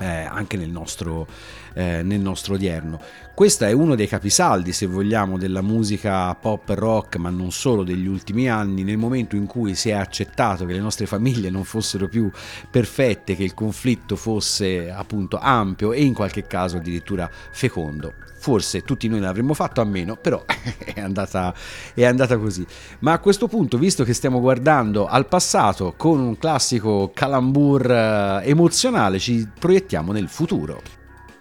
eh, 0.00 0.06
anche 0.06 0.56
nel 0.56 0.70
nostro, 0.70 1.26
eh, 1.74 2.02
nel 2.02 2.20
nostro 2.20 2.54
odierno. 2.54 3.00
Questo 3.34 3.64
è 3.64 3.72
uno 3.72 3.94
dei 3.94 4.06
capisaldi, 4.06 4.72
se 4.72 4.86
vogliamo, 4.86 5.38
della 5.38 5.62
musica 5.62 6.34
pop 6.34 6.68
rock, 6.68 7.16
ma 7.16 7.30
non 7.30 7.52
solo 7.52 7.84
degli 7.84 8.06
ultimi 8.06 8.50
anni, 8.50 8.82
nel 8.82 8.98
momento 8.98 9.34
in 9.34 9.46
cui 9.46 9.74
si 9.74 9.88
è 9.88 9.94
accettato 9.94 10.66
che 10.66 10.74
le 10.74 10.80
nostre 10.80 11.06
famiglie 11.06 11.48
non 11.48 11.64
fossero 11.64 12.06
più 12.06 12.30
perfette, 12.70 13.36
che 13.36 13.44
il 13.44 13.54
conflitto 13.54 14.16
fosse 14.16 14.90
appunto 14.90 15.38
ampio 15.38 15.92
e 15.92 16.04
in 16.04 16.12
qualche 16.12 16.46
caso 16.46 16.76
addirittura 16.76 17.30
fecondo 17.50 18.12
forse 18.40 18.80
tutti 18.82 19.06
noi 19.06 19.20
l'avremmo 19.20 19.52
fatto 19.52 19.82
a 19.82 19.84
meno, 19.84 20.16
però 20.16 20.42
è 20.82 20.98
andata, 21.00 21.54
è 21.94 22.04
andata, 22.04 22.38
così. 22.38 22.66
Ma 23.00 23.12
a 23.12 23.18
questo 23.18 23.48
punto, 23.48 23.76
visto 23.76 24.02
che 24.02 24.14
stiamo 24.14 24.40
guardando 24.40 25.06
al 25.06 25.28
passato 25.28 25.92
con 25.96 26.18
un 26.20 26.38
classico 26.38 27.10
calambur 27.14 27.90
eh, 27.90 28.40
emozionale, 28.44 29.18
ci 29.18 29.46
proiettiamo 29.58 30.12
nel 30.12 30.28
futuro. 30.28 30.99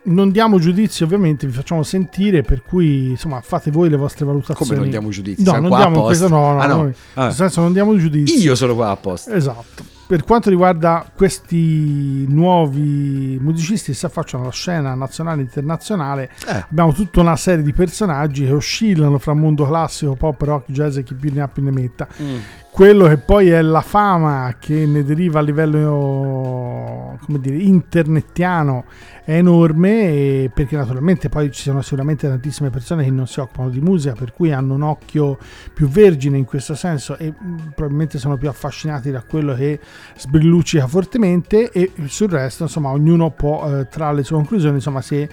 Non 0.09 0.31
diamo 0.31 0.59
giudizi, 0.59 1.03
ovviamente, 1.03 1.45
vi 1.45 1.53
facciamo 1.53 1.83
sentire, 1.83 2.41
per 2.41 2.63
cui 2.63 3.09
insomma 3.09 3.41
fate 3.41 3.69
voi 3.71 3.89
le 3.89 3.97
vostre 3.97 4.25
valutazioni. 4.25 4.69
Come 4.69 4.81
non 4.81 4.89
diamo 4.89 5.09
giudizi? 5.09 5.43
No, 5.43 5.59
non 5.59 5.69
diamo 5.69 6.03
questo, 6.03 6.27
no, 6.27 6.53
no, 6.53 6.59
ah, 6.59 6.65
no. 6.65 6.75
Noi, 6.77 6.93
ah. 7.13 7.23
nel 7.25 7.33
senso 7.33 7.61
non 7.61 7.73
diamo 7.73 7.95
giudizi. 7.97 8.41
Io 8.41 8.55
sono 8.55 8.75
qua 8.75 8.89
apposta. 8.89 9.33
Esatto 9.35 9.97
per 10.09 10.23
quanto 10.23 10.49
riguarda 10.49 11.05
questi 11.15 12.25
nuovi 12.27 13.37
musicisti 13.39 13.91
che 13.91 13.95
si 13.95 14.07
affacciano 14.07 14.41
alla 14.41 14.51
scena 14.51 14.95
nazionale 14.95 15.41
e 15.41 15.43
internazionale, 15.43 16.31
eh. 16.47 16.65
abbiamo 16.67 16.93
tutta 16.93 17.19
una 17.21 17.35
serie 17.35 17.63
di 17.63 17.73
personaggi 17.73 18.43
che 18.43 18.51
oscillano 18.51 19.19
fra 19.19 19.35
mondo 19.35 19.67
classico, 19.67 20.15
pop, 20.15 20.41
rock, 20.41 20.71
jazz 20.71 20.97
e 20.97 21.03
chi 21.03 21.13
più 21.13 21.31
ne 21.31 21.41
ha 21.41 21.47
più 21.47 21.61
ne 21.61 21.69
metta. 21.69 22.07
Mm 22.19 22.37
quello 22.71 23.07
che 23.07 23.17
poi 23.17 23.49
è 23.49 23.61
la 23.61 23.81
fama 23.81 24.55
che 24.59 24.85
ne 24.85 25.03
deriva 25.03 25.39
a 25.39 25.41
livello 25.41 27.17
come 27.25 27.39
dire, 27.39 27.57
internetiano 27.57 28.85
è 29.25 29.33
enorme 29.33 30.49
perché 30.53 30.77
naturalmente 30.77 31.29
poi 31.29 31.51
ci 31.51 31.63
sono 31.63 31.81
sicuramente 31.81 32.27
tantissime 32.27 32.69
persone 32.69 33.03
che 33.03 33.11
non 33.11 33.27
si 33.27 33.39
occupano 33.39 33.69
di 33.69 33.81
musica 33.81 34.13
per 34.13 34.33
cui 34.33 34.53
hanno 34.53 34.75
un 34.75 34.83
occhio 34.83 35.37
più 35.73 35.87
vergine 35.87 36.37
in 36.37 36.45
questo 36.45 36.73
senso 36.73 37.17
e 37.17 37.33
mm, 37.33 37.57
probabilmente 37.75 38.17
sono 38.17 38.37
più 38.37 38.47
affascinati 38.47 39.11
da 39.11 39.23
quello 39.23 39.55
che 39.55 39.79
sbrilluccica 40.15 40.87
fortemente 40.87 41.71
e 41.71 41.91
sul 42.05 42.29
resto 42.29 42.63
insomma 42.63 42.89
ognuno 42.89 43.29
può 43.31 43.65
eh, 43.65 43.87
trarre 43.87 44.15
le 44.17 44.23
sue 44.23 44.35
conclusioni 44.35 44.75
insomma 44.75 45.01
se 45.01 45.29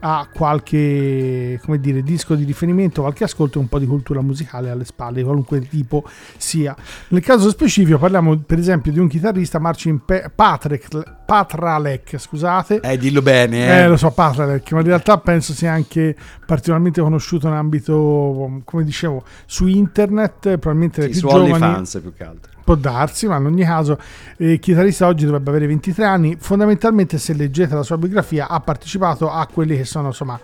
ha 0.00 0.28
qualche 0.32 1.60
come 1.64 1.80
dire, 1.80 2.02
disco 2.02 2.34
di 2.34 2.44
riferimento, 2.44 3.00
qualche 3.00 3.24
ascolto 3.24 3.58
e 3.58 3.62
un 3.62 3.68
po' 3.68 3.78
di 3.78 3.86
cultura 3.86 4.20
musicale 4.20 4.70
alle 4.70 4.84
spalle, 4.84 5.22
qualunque 5.22 5.60
tipo 5.60 6.04
sia. 6.36 6.76
Nel 7.08 7.22
caso 7.22 7.48
specifico 7.50 7.98
parliamo 7.98 8.36
per 8.38 8.58
esempio 8.58 8.92
di 8.92 8.98
un 8.98 9.08
chitarrista, 9.08 9.58
Marcin 9.58 10.02
Patrick, 10.34 11.16
Patralek, 11.24 12.18
scusate. 12.18 12.80
Eh, 12.80 12.96
dillo 12.96 13.22
bene. 13.22 13.66
Eh. 13.66 13.82
eh, 13.82 13.88
lo 13.88 13.96
so, 13.96 14.10
Patralek, 14.10 14.72
ma 14.72 14.80
in 14.80 14.86
realtà 14.86 15.18
penso 15.18 15.52
sia 15.52 15.72
anche 15.72 16.14
particolarmente 16.46 17.00
conosciuto 17.00 17.48
in 17.48 17.54
ambito, 17.54 18.60
come 18.64 18.84
dicevo, 18.84 19.24
su 19.46 19.66
internet, 19.66 20.58
probabilmente 20.58 21.12
sì, 21.12 21.14
su 21.14 21.28
giovani. 21.28 21.52
OnlyFans 21.52 21.98
più 22.00 22.14
che 22.14 22.24
altro 22.24 22.56
può 22.68 22.74
darsi, 22.74 23.26
ma 23.26 23.38
in 23.38 23.46
ogni 23.46 23.64
caso 23.64 23.98
eh, 24.36 24.52
il 24.52 24.58
chitarrista 24.58 25.06
oggi 25.06 25.24
dovrebbe 25.24 25.48
avere 25.48 25.66
23 25.66 26.04
anni. 26.04 26.36
Fondamentalmente, 26.38 27.16
se 27.16 27.32
leggete 27.32 27.74
la 27.74 27.82
sua 27.82 27.96
biografia, 27.96 28.46
ha 28.46 28.60
partecipato 28.60 29.30
a 29.30 29.46
quelli 29.46 29.74
che 29.74 29.86
sono 29.86 30.08
insomma 30.08 30.38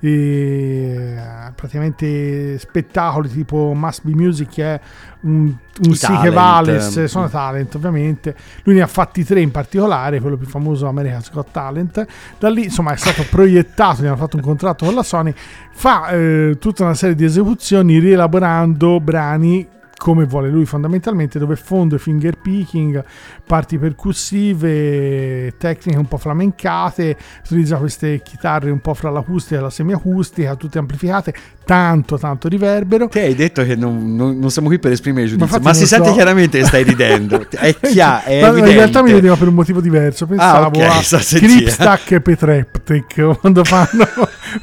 eh, 0.00 1.16
praticamente 1.54 2.58
spettacoli 2.58 3.30
tipo 3.30 3.72
Must 3.74 4.00
Be 4.04 4.14
Music 4.14 4.48
che 4.48 4.64
è 4.74 4.80
un, 5.22 5.54
un 5.84 5.94
sì 5.94 6.16
che 6.18 6.30
vale 6.30 6.80
sono 6.80 7.30
talent 7.30 7.74
ovviamente. 7.76 8.36
Lui 8.64 8.74
ne 8.74 8.82
ha 8.82 8.86
fatti 8.86 9.24
tre 9.24 9.40
in 9.40 9.50
particolare 9.50 10.20
quello 10.20 10.36
più 10.36 10.46
famoso 10.46 10.86
America's 10.86 11.30
Got 11.30 11.50
Talent. 11.50 12.06
Da 12.38 12.50
lì 12.50 12.64
insomma 12.64 12.92
è 12.92 12.96
stato 12.96 13.24
proiettato 13.30 14.02
gli 14.02 14.06
hanno 14.06 14.16
fatto 14.16 14.36
un 14.36 14.42
contratto 14.42 14.84
con 14.84 14.94
la 14.94 15.02
Sony. 15.02 15.32
Fa 15.72 16.10
eh, 16.10 16.56
tutta 16.60 16.84
una 16.84 16.94
serie 16.94 17.14
di 17.14 17.24
esecuzioni 17.24 17.98
rielaborando 17.98 19.00
brani 19.00 19.78
come 20.00 20.24
vuole 20.24 20.48
lui 20.48 20.64
fondamentalmente, 20.64 21.38
dove 21.38 21.56
fondo 21.56 21.98
finger 21.98 22.38
picking, 22.38 23.04
parti 23.44 23.76
percussive, 23.76 25.52
tecniche 25.58 25.98
un 25.98 26.08
po' 26.08 26.16
flamencate, 26.16 27.14
utilizza 27.44 27.76
queste 27.76 28.22
chitarre 28.22 28.70
un 28.70 28.80
po' 28.80 28.94
fra 28.94 29.10
l'acustica 29.10 29.60
e 29.60 29.62
la 29.62 29.68
semiacustica, 29.68 30.56
tutte 30.56 30.78
amplificate, 30.78 31.34
tanto 31.66 32.16
tanto 32.16 32.48
riverbero. 32.48 33.08
Te 33.08 33.20
hai 33.20 33.34
detto 33.34 33.62
che 33.62 33.76
non, 33.76 34.16
non, 34.16 34.38
non 34.38 34.50
siamo 34.50 34.68
qui 34.68 34.78
per 34.78 34.92
esprimere 34.92 35.26
giudizio, 35.26 35.58
ma, 35.58 35.64
ma 35.64 35.74
si 35.74 35.80
so. 35.80 35.96
sente 35.96 36.12
chiaramente 36.12 36.60
che 36.60 36.64
stai 36.64 36.82
ridendo, 36.82 37.44
è 37.50 37.76
chiaro, 37.78 38.24
è 38.24 38.40
In 38.40 38.64
realtà 38.64 39.02
mi 39.02 39.12
vedeva 39.12 39.36
per 39.36 39.48
un 39.48 39.54
motivo 39.54 39.82
diverso, 39.82 40.24
pensavo 40.24 40.64
ah, 40.64 40.68
okay, 40.68 40.86
a 40.86 41.02
Kripstak 41.20 42.12
e 42.12 42.20
Petreptic, 42.22 43.36
quando 43.38 43.64
fanno, 43.64 44.08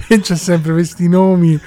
c'è 0.08 0.36
sempre 0.36 0.74
questi 0.74 1.08
nomi 1.08 1.60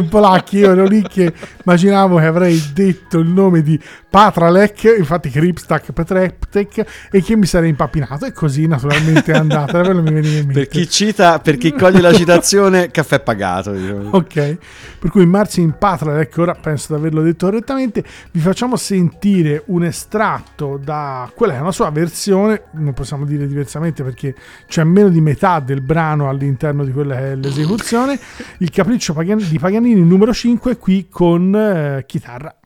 polacchi, 0.00 0.58
io 0.58 0.70
ero 0.72 0.86
lì 0.86 1.02
che 1.02 1.32
immaginavo 1.64 2.16
che 2.16 2.24
avrei 2.24 2.62
detto 2.72 3.18
il 3.18 3.28
nome 3.28 3.62
di 3.62 3.78
Patralek, 4.08 4.94
infatti 4.98 5.30
Kripstak 5.30 5.92
Petreptek, 5.92 7.08
e 7.10 7.22
che 7.22 7.36
mi 7.36 7.46
sarei 7.46 7.70
impappinato 7.70 8.26
e 8.26 8.32
così 8.32 8.66
naturalmente 8.66 9.32
è 9.32 9.36
andata. 9.36 9.82
per 9.82 10.68
chi 10.68 10.88
cita, 10.88 11.38
per 11.38 11.56
chi 11.56 11.72
coglie 11.72 12.00
la 12.00 12.12
citazione, 12.12 12.90
caffè 12.90 13.20
pagato. 13.20 13.72
Diciamo. 13.72 14.10
Ok, 14.12 14.56
per 14.98 15.10
cui 15.10 15.26
Marcin 15.26 15.74
Patralek, 15.78 16.36
ora 16.38 16.54
penso 16.54 16.94
di 16.94 16.98
averlo 17.00 17.22
detto 17.22 17.46
correttamente, 17.46 18.04
vi 18.32 18.40
facciamo 18.40 18.76
sentire 18.76 19.62
un 19.66 19.84
estratto 19.84 20.80
da 20.82 21.30
quella 21.34 21.52
che 21.52 21.58
è 21.58 21.62
una 21.62 21.72
sua 21.72 21.90
versione, 21.90 22.62
non 22.72 22.92
possiamo 22.94 23.24
dire 23.24 23.46
diversamente 23.46 24.02
perché 24.02 24.34
c'è 24.66 24.84
meno 24.84 25.08
di 25.08 25.20
metà 25.20 25.60
del 25.60 25.80
brano 25.80 26.28
all'interno 26.28 26.84
di 26.84 26.92
quella 26.92 27.16
che 27.16 27.32
è 27.32 27.34
l'esecuzione, 27.34 28.18
il 28.58 28.70
capriccio 28.70 29.14
di 29.22 29.58
Paganini 29.58 29.81
Paganini 29.82 30.04
numero 30.04 30.32
5 30.32 30.76
qui 30.76 31.08
con 31.08 31.52
eh, 31.56 32.04
chitarra. 32.06 32.61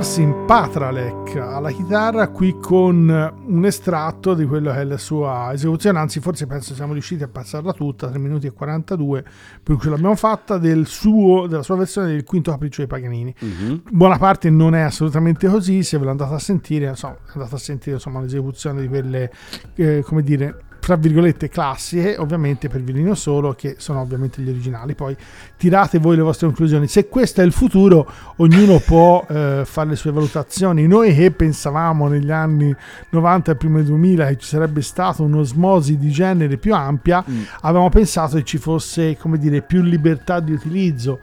Marcin 0.00 0.46
Patralek 0.46 1.36
alla 1.36 1.70
chitarra, 1.70 2.28
qui 2.28 2.56
con 2.58 3.34
un 3.46 3.64
estratto 3.66 4.32
di 4.32 4.46
quello 4.46 4.72
che 4.72 4.78
è 4.78 4.84
la 4.84 4.96
sua 4.96 5.52
esecuzione, 5.52 5.98
anzi 5.98 6.20
forse 6.20 6.46
penso 6.46 6.74
siamo 6.74 6.94
riusciti 6.94 7.22
a 7.22 7.28
passarla 7.28 7.74
tutta, 7.74 8.08
3 8.08 8.18
minuti 8.18 8.46
e 8.46 8.52
42, 8.52 9.22
per 9.62 9.74
cui 9.74 9.84
ce 9.84 9.90
l'abbiamo 9.90 10.14
fatta, 10.14 10.56
del 10.56 10.86
suo, 10.86 11.46
della 11.46 11.62
sua 11.62 11.76
versione 11.76 12.06
del 12.06 12.24
quinto 12.24 12.50
capriccio 12.50 12.78
dei 12.78 12.86
Paganini. 12.86 13.34
Mm-hmm. 13.44 13.76
Buona 13.90 14.16
parte 14.16 14.48
non 14.48 14.74
è 14.74 14.80
assolutamente 14.80 15.46
così, 15.48 15.82
se 15.82 15.98
ve 15.98 16.06
l'andate 16.06 16.32
a 16.32 16.38
sentire, 16.38 16.88
insomma, 16.88 17.18
andate 17.34 17.54
a 17.56 17.58
sentire 17.58 17.96
insomma, 17.96 18.22
l'esecuzione 18.22 18.80
di 18.80 18.88
quelle, 18.88 19.30
eh, 19.74 20.02
come 20.02 20.22
dire, 20.22 20.62
tra 20.90 20.98
virgolette 20.98 21.48
classiche, 21.48 22.16
ovviamente 22.18 22.68
per 22.68 22.82
violino 22.82 23.14
solo, 23.14 23.54
che 23.54 23.76
sono 23.78 24.00
ovviamente 24.00 24.42
gli 24.42 24.48
originali. 24.48 24.96
Poi 24.96 25.16
tirate 25.56 26.00
voi 26.00 26.16
le 26.16 26.22
vostre 26.22 26.48
conclusioni. 26.48 26.88
Se 26.88 27.06
questo 27.06 27.42
è 27.42 27.44
il 27.44 27.52
futuro, 27.52 28.10
ognuno 28.38 28.80
può 28.80 29.24
eh, 29.28 29.62
fare 29.64 29.90
le 29.90 29.94
sue 29.94 30.10
valutazioni. 30.10 30.88
Noi 30.88 31.14
che 31.14 31.30
pensavamo 31.30 32.08
negli 32.08 32.32
anni 32.32 32.74
90 33.10 33.52
e 33.52 33.54
primi 33.54 33.84
2000 33.84 34.26
che 34.26 34.38
ci 34.38 34.48
sarebbe 34.48 34.82
stata 34.82 35.22
un'osmosi 35.22 35.96
di 35.96 36.10
genere 36.10 36.56
più 36.56 36.74
ampia, 36.74 37.24
mm. 37.28 37.42
avevamo 37.60 37.88
pensato 37.88 38.38
che 38.38 38.42
ci 38.42 38.58
fosse, 38.58 39.16
come 39.16 39.38
dire, 39.38 39.62
più 39.62 39.82
libertà 39.82 40.40
di 40.40 40.50
utilizzo 40.50 41.20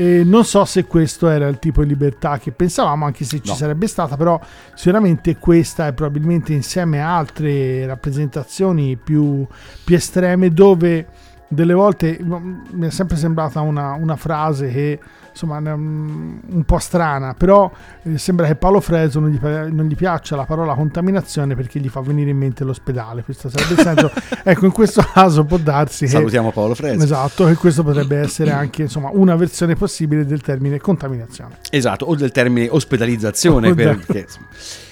e 0.00 0.24
non 0.24 0.46
so 0.46 0.64
se 0.64 0.86
questo 0.86 1.28
era 1.28 1.46
il 1.46 1.58
tipo 1.58 1.82
di 1.82 1.90
libertà 1.90 2.38
che 2.38 2.52
pensavamo, 2.52 3.04
anche 3.04 3.26
se 3.26 3.42
ci 3.42 3.50
no. 3.50 3.54
sarebbe 3.54 3.86
stata, 3.86 4.16
però 4.16 4.40
sicuramente 4.72 5.36
questa 5.36 5.88
è 5.88 5.92
probabilmente 5.92 6.54
insieme 6.54 7.02
a 7.02 7.18
altre 7.18 7.84
rappresentazioni 7.84 8.96
più, 8.96 9.46
più 9.84 9.94
estreme 9.94 10.54
dove 10.54 11.06
delle 11.52 11.74
volte 11.74 12.16
mi 12.20 12.86
è 12.86 12.90
sempre 12.90 13.16
sembrata 13.16 13.60
una, 13.60 13.94
una 13.94 14.14
frase 14.14 14.70
che 14.70 15.00
insomma 15.30 15.56
un 15.58 16.62
po' 16.64 16.78
strana, 16.78 17.34
però 17.34 17.70
eh, 18.02 18.18
sembra 18.18 18.46
che 18.46 18.54
Paolo 18.54 18.80
Freso 18.80 19.18
non 19.18 19.30
gli, 19.30 19.38
non 19.42 19.86
gli, 19.86 19.96
piaccia 19.96 20.36
la 20.36 20.44
parola 20.44 20.74
contaminazione 20.74 21.56
perché 21.56 21.80
gli 21.80 21.88
fa 21.88 22.00
venire 22.00 22.30
in 22.30 22.36
mente 22.36 22.62
l'ospedale. 22.62 23.24
Questo 23.24 23.48
sarebbe 23.48 23.72
il 23.74 23.80
senso. 23.80 24.12
ecco, 24.44 24.64
in 24.64 24.72
questo 24.72 25.04
caso 25.12 25.44
può 25.44 25.56
darsi 25.56 26.04
che, 26.04 26.12
Salutiamo 26.12 26.52
Paolo 26.52 26.74
Freso. 26.76 27.02
Esatto, 27.02 27.46
che 27.46 27.54
questo 27.54 27.82
potrebbe 27.82 28.18
essere 28.22 28.52
anche 28.52 28.82
insomma, 28.82 29.10
una 29.12 29.34
versione 29.34 29.74
possibile 29.74 30.24
del 30.24 30.42
termine 30.42 30.78
contaminazione. 30.78 31.56
Esatto, 31.70 32.04
o 32.04 32.14
del 32.14 32.30
termine 32.30 32.68
ospedalizzazione 32.70 33.74
perché 33.74 34.26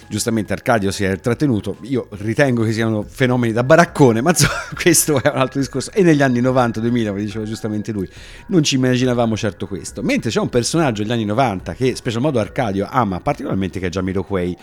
giustamente 0.09 0.53
Arcadio 0.53 0.91
si 0.91 1.05
è 1.05 1.19
trattenuto, 1.21 1.77
io 1.83 2.09
ritengo 2.11 2.65
che 2.65 2.73
siano 2.73 3.05
fenomeni 3.07 3.53
da 3.53 3.63
baraccone, 3.63 4.21
ma 4.21 4.33
questo 4.75 5.23
è 5.23 5.31
un 5.31 5.39
altro 5.39 5.61
discorso. 5.61 5.91
E 5.93 6.03
negli 6.03 6.23
anni 6.23 6.41
90-2000, 6.41 7.09
come 7.09 7.21
diceva 7.21 7.45
giustamente 7.45 7.93
lui, 7.93 8.09
non 8.47 8.63
ci 8.63 8.77
immaginavamo 8.77 9.37
certo 9.37 9.67
questo. 9.67 10.03
Mentre 10.03 10.31
c'è 10.31 10.41
un 10.41 10.49
personaggio 10.49 11.03
degli 11.03 11.13
anni 11.13 11.25
90 11.25 11.75
che, 11.75 11.95
special 11.95 12.23
modo 12.23 12.39
Arcadio, 12.39 12.87
ama 12.91 13.21
particolarmente, 13.21 13.79
che 13.79 13.87
è 13.87 13.91
Jamiro 13.91 14.25
Quay, 14.25 14.57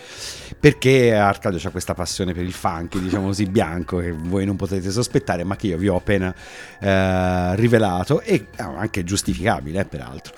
perché 0.59 1.13
Arcadio 1.13 1.59
ha 1.63 1.71
questa 1.71 1.93
passione 1.93 2.33
per 2.33 2.43
il 2.43 2.53
funk, 2.53 2.97
diciamo 2.99 3.27
così, 3.27 3.45
bianco, 3.45 3.97
che 3.97 4.11
voi 4.11 4.45
non 4.45 4.55
potete 4.55 4.89
sospettare, 4.91 5.43
ma 5.43 5.55
che 5.55 5.67
io 5.67 5.77
vi 5.77 5.87
ho 5.87 5.95
appena 5.95 6.33
eh, 6.79 7.55
rivelato, 7.55 8.21
e 8.21 8.47
anche 8.57 9.03
giustificabile, 9.03 9.81
eh, 9.81 9.85
peraltro 9.85 10.33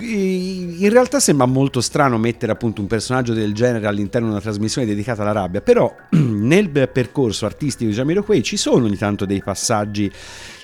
in 0.00 0.88
realtà 0.90 1.20
sembra 1.20 1.46
molto 1.46 1.80
strano 1.80 2.18
mettere 2.18 2.52
appunto 2.52 2.80
un 2.80 2.86
personaggio 2.86 3.32
del 3.32 3.54
genere 3.54 3.86
all'interno 3.86 4.26
di 4.26 4.32
una 4.32 4.42
trasmissione 4.42 4.86
dedicata 4.86 5.22
alla 5.22 5.32
rabbia, 5.32 5.60
però 5.60 5.94
nel 6.10 6.70
percorso 6.70 7.46
artistico 7.46 7.90
di 7.90 7.96
Jamiroquai 7.96 8.42
ci 8.42 8.56
sono 8.56 8.86
ogni 8.86 8.96
tanto 8.96 9.24
dei 9.24 9.42
passaggi 9.42 10.10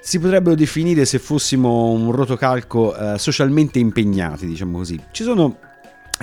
si 0.02 0.18
potrebbero 0.18 0.54
definire 0.54 1.04
se 1.04 1.18
fossimo 1.18 1.90
un 1.90 2.10
rotocalco 2.10 2.96
eh, 2.96 3.18
socialmente 3.18 3.78
impegnati, 3.78 4.46
diciamo 4.46 4.78
così. 4.78 4.98
Ci 5.10 5.22
sono 5.22 5.58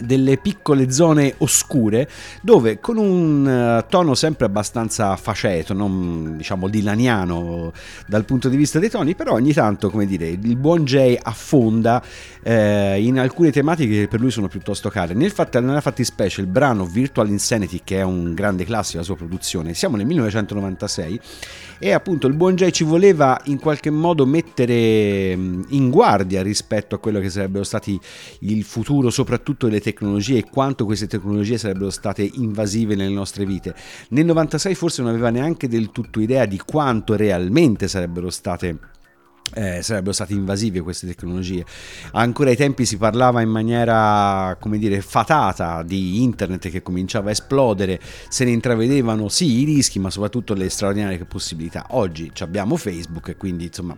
delle 0.01 0.37
piccole 0.37 0.91
zone 0.91 1.33
oscure 1.39 2.07
dove 2.41 2.79
con 2.79 2.97
un 2.97 3.45
uh, 3.45 3.89
tono 3.89 4.15
sempre 4.15 4.45
abbastanza 4.45 5.15
faceto, 5.15 5.73
non 5.73 6.37
diciamo 6.37 6.67
dilaniano 6.67 7.71
dal 8.07 8.25
punto 8.25 8.49
di 8.49 8.57
vista 8.57 8.79
dei 8.79 8.89
toni, 8.89 9.15
però 9.15 9.33
ogni 9.33 9.53
tanto, 9.53 9.89
come 9.89 10.05
dire, 10.05 10.27
il 10.27 10.55
buon 10.55 10.85
Jay 10.85 11.17
affonda 11.21 12.01
eh, 12.43 13.01
in 13.01 13.19
alcune 13.19 13.51
tematiche 13.51 14.01
che 14.01 14.07
per 14.07 14.19
lui 14.19 14.31
sono 14.31 14.47
piuttosto 14.47 14.89
care. 14.89 15.13
Nel 15.13 15.31
fatt- 15.31 15.59
nella 15.59 15.81
fattispecie 15.81 16.41
il 16.41 16.47
brano 16.47 16.85
Virtual 16.85 17.27
Insanity, 17.27 17.81
che 17.83 17.97
è 17.97 18.03
un 18.03 18.33
grande 18.33 18.65
classico 18.65 18.93
della 18.93 19.05
sua 19.05 19.15
produzione, 19.15 19.73
siamo 19.73 19.97
nel 19.97 20.05
1996 20.05 21.19
e 21.79 21.91
appunto 21.91 22.27
il 22.27 22.33
buon 22.33 22.55
Jay 22.55 22.71
ci 22.71 22.83
voleva 22.83 23.39
in 23.45 23.59
qualche 23.59 23.89
modo 23.89 24.25
mettere 24.25 25.35
mm, 25.35 25.61
in 25.69 25.89
guardia 25.89 26.41
rispetto 26.41 26.95
a 26.95 26.99
quello 26.99 27.19
che 27.19 27.29
sarebbero 27.29 27.63
stati 27.63 27.99
il 28.41 28.63
futuro, 28.63 29.09
soprattutto 29.09 29.67
delle 29.67 29.81
tecnologie 29.81 30.37
e 30.37 30.49
quanto 30.49 30.85
queste 30.85 31.07
tecnologie 31.07 31.57
sarebbero 31.57 31.89
state 31.89 32.29
invasive 32.35 32.95
nelle 32.95 33.13
nostre 33.13 33.45
vite. 33.45 33.75
Nel 34.09 34.25
96 34.25 34.75
forse 34.75 35.01
non 35.01 35.11
aveva 35.11 35.29
neanche 35.29 35.67
del 35.67 35.91
tutto 35.91 36.19
idea 36.19 36.45
di 36.45 36.59
quanto 36.65 37.15
realmente 37.15 37.87
sarebbero 37.87 38.29
state 38.29 38.95
eh, 39.53 39.81
sarebbero 39.81 40.13
state 40.13 40.33
invasive 40.33 40.81
queste 40.81 41.07
tecnologie. 41.07 41.65
Ancora 42.13 42.49
ai 42.49 42.55
tempi 42.55 42.85
si 42.85 42.97
parlava 42.97 43.41
in 43.41 43.49
maniera, 43.49 44.57
come 44.59 44.77
dire, 44.77 45.01
fatata 45.01 45.83
di 45.83 46.23
internet 46.23 46.69
che 46.69 46.81
cominciava 46.81 47.29
a 47.29 47.31
esplodere, 47.31 47.99
se 48.29 48.45
ne 48.45 48.51
intravedevano 48.51 49.29
sì 49.29 49.61
i 49.61 49.63
rischi, 49.63 49.99
ma 49.99 50.09
soprattutto 50.09 50.53
le 50.53 50.69
straordinarie 50.69 51.23
possibilità. 51.25 51.87
Oggi 51.91 52.31
abbiamo 52.39 52.75
Facebook 52.75 53.29
e 53.29 53.37
quindi 53.37 53.65
insomma 53.65 53.95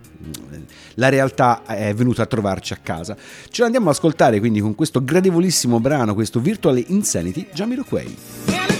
la 0.94 1.08
realtà 1.08 1.64
è 1.64 1.94
venuta 1.94 2.22
a 2.22 2.26
trovarci 2.26 2.72
a 2.72 2.78
casa. 2.82 3.16
Ce 3.50 3.62
l'andiamo 3.62 3.88
ad 3.88 3.94
ascoltare 3.94 4.38
quindi 4.38 4.60
con 4.60 4.74
questo 4.74 5.02
gradevolissimo 5.02 5.80
brano, 5.80 6.14
questo 6.14 6.40
Virtual 6.40 6.82
Insanity, 6.88 7.48
Jamiroquai. 7.52 8.16
Yeah, 8.46 8.70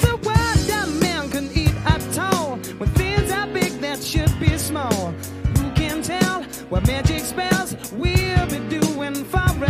what 6.70 6.86
magic 6.86 7.18
spells 7.18 7.74
will 7.92 8.46
be 8.46 8.58
doing 8.78 9.24
for 9.24 9.69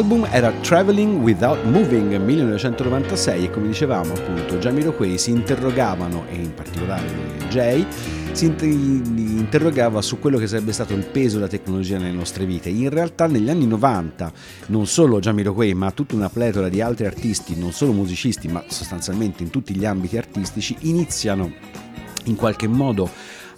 L'album 0.00 0.26
era 0.30 0.50
Traveling 0.50 1.20
Without 1.20 1.62
Moving 1.64 2.16
1996 2.16 3.44
e 3.44 3.50
come 3.50 3.66
dicevamo 3.66 4.14
appunto 4.14 4.56
Jamiroquai 4.56 5.18
si 5.18 5.28
interrogavano 5.28 6.24
e 6.30 6.36
in 6.36 6.54
particolare 6.54 7.06
Jay 7.50 7.86
si 8.32 8.46
interrogava 8.46 10.00
su 10.00 10.18
quello 10.18 10.38
che 10.38 10.46
sarebbe 10.46 10.72
stato 10.72 10.94
il 10.94 11.04
peso 11.04 11.34
della 11.34 11.50
tecnologia 11.50 11.98
nelle 11.98 12.16
nostre 12.16 12.46
vite. 12.46 12.70
In 12.70 12.88
realtà 12.88 13.26
negli 13.26 13.50
anni 13.50 13.66
90 13.66 14.32
non 14.68 14.86
solo 14.86 15.18
Jamiroquai 15.18 15.74
ma 15.74 15.90
tutta 15.90 16.14
una 16.14 16.30
pletora 16.30 16.70
di 16.70 16.80
altri 16.80 17.04
artisti, 17.04 17.58
non 17.58 17.72
solo 17.72 17.92
musicisti 17.92 18.48
ma 18.48 18.64
sostanzialmente 18.68 19.42
in 19.42 19.50
tutti 19.50 19.76
gli 19.76 19.84
ambiti 19.84 20.16
artistici 20.16 20.74
iniziano 20.80 21.52
in 22.24 22.36
qualche 22.36 22.68
modo 22.68 23.10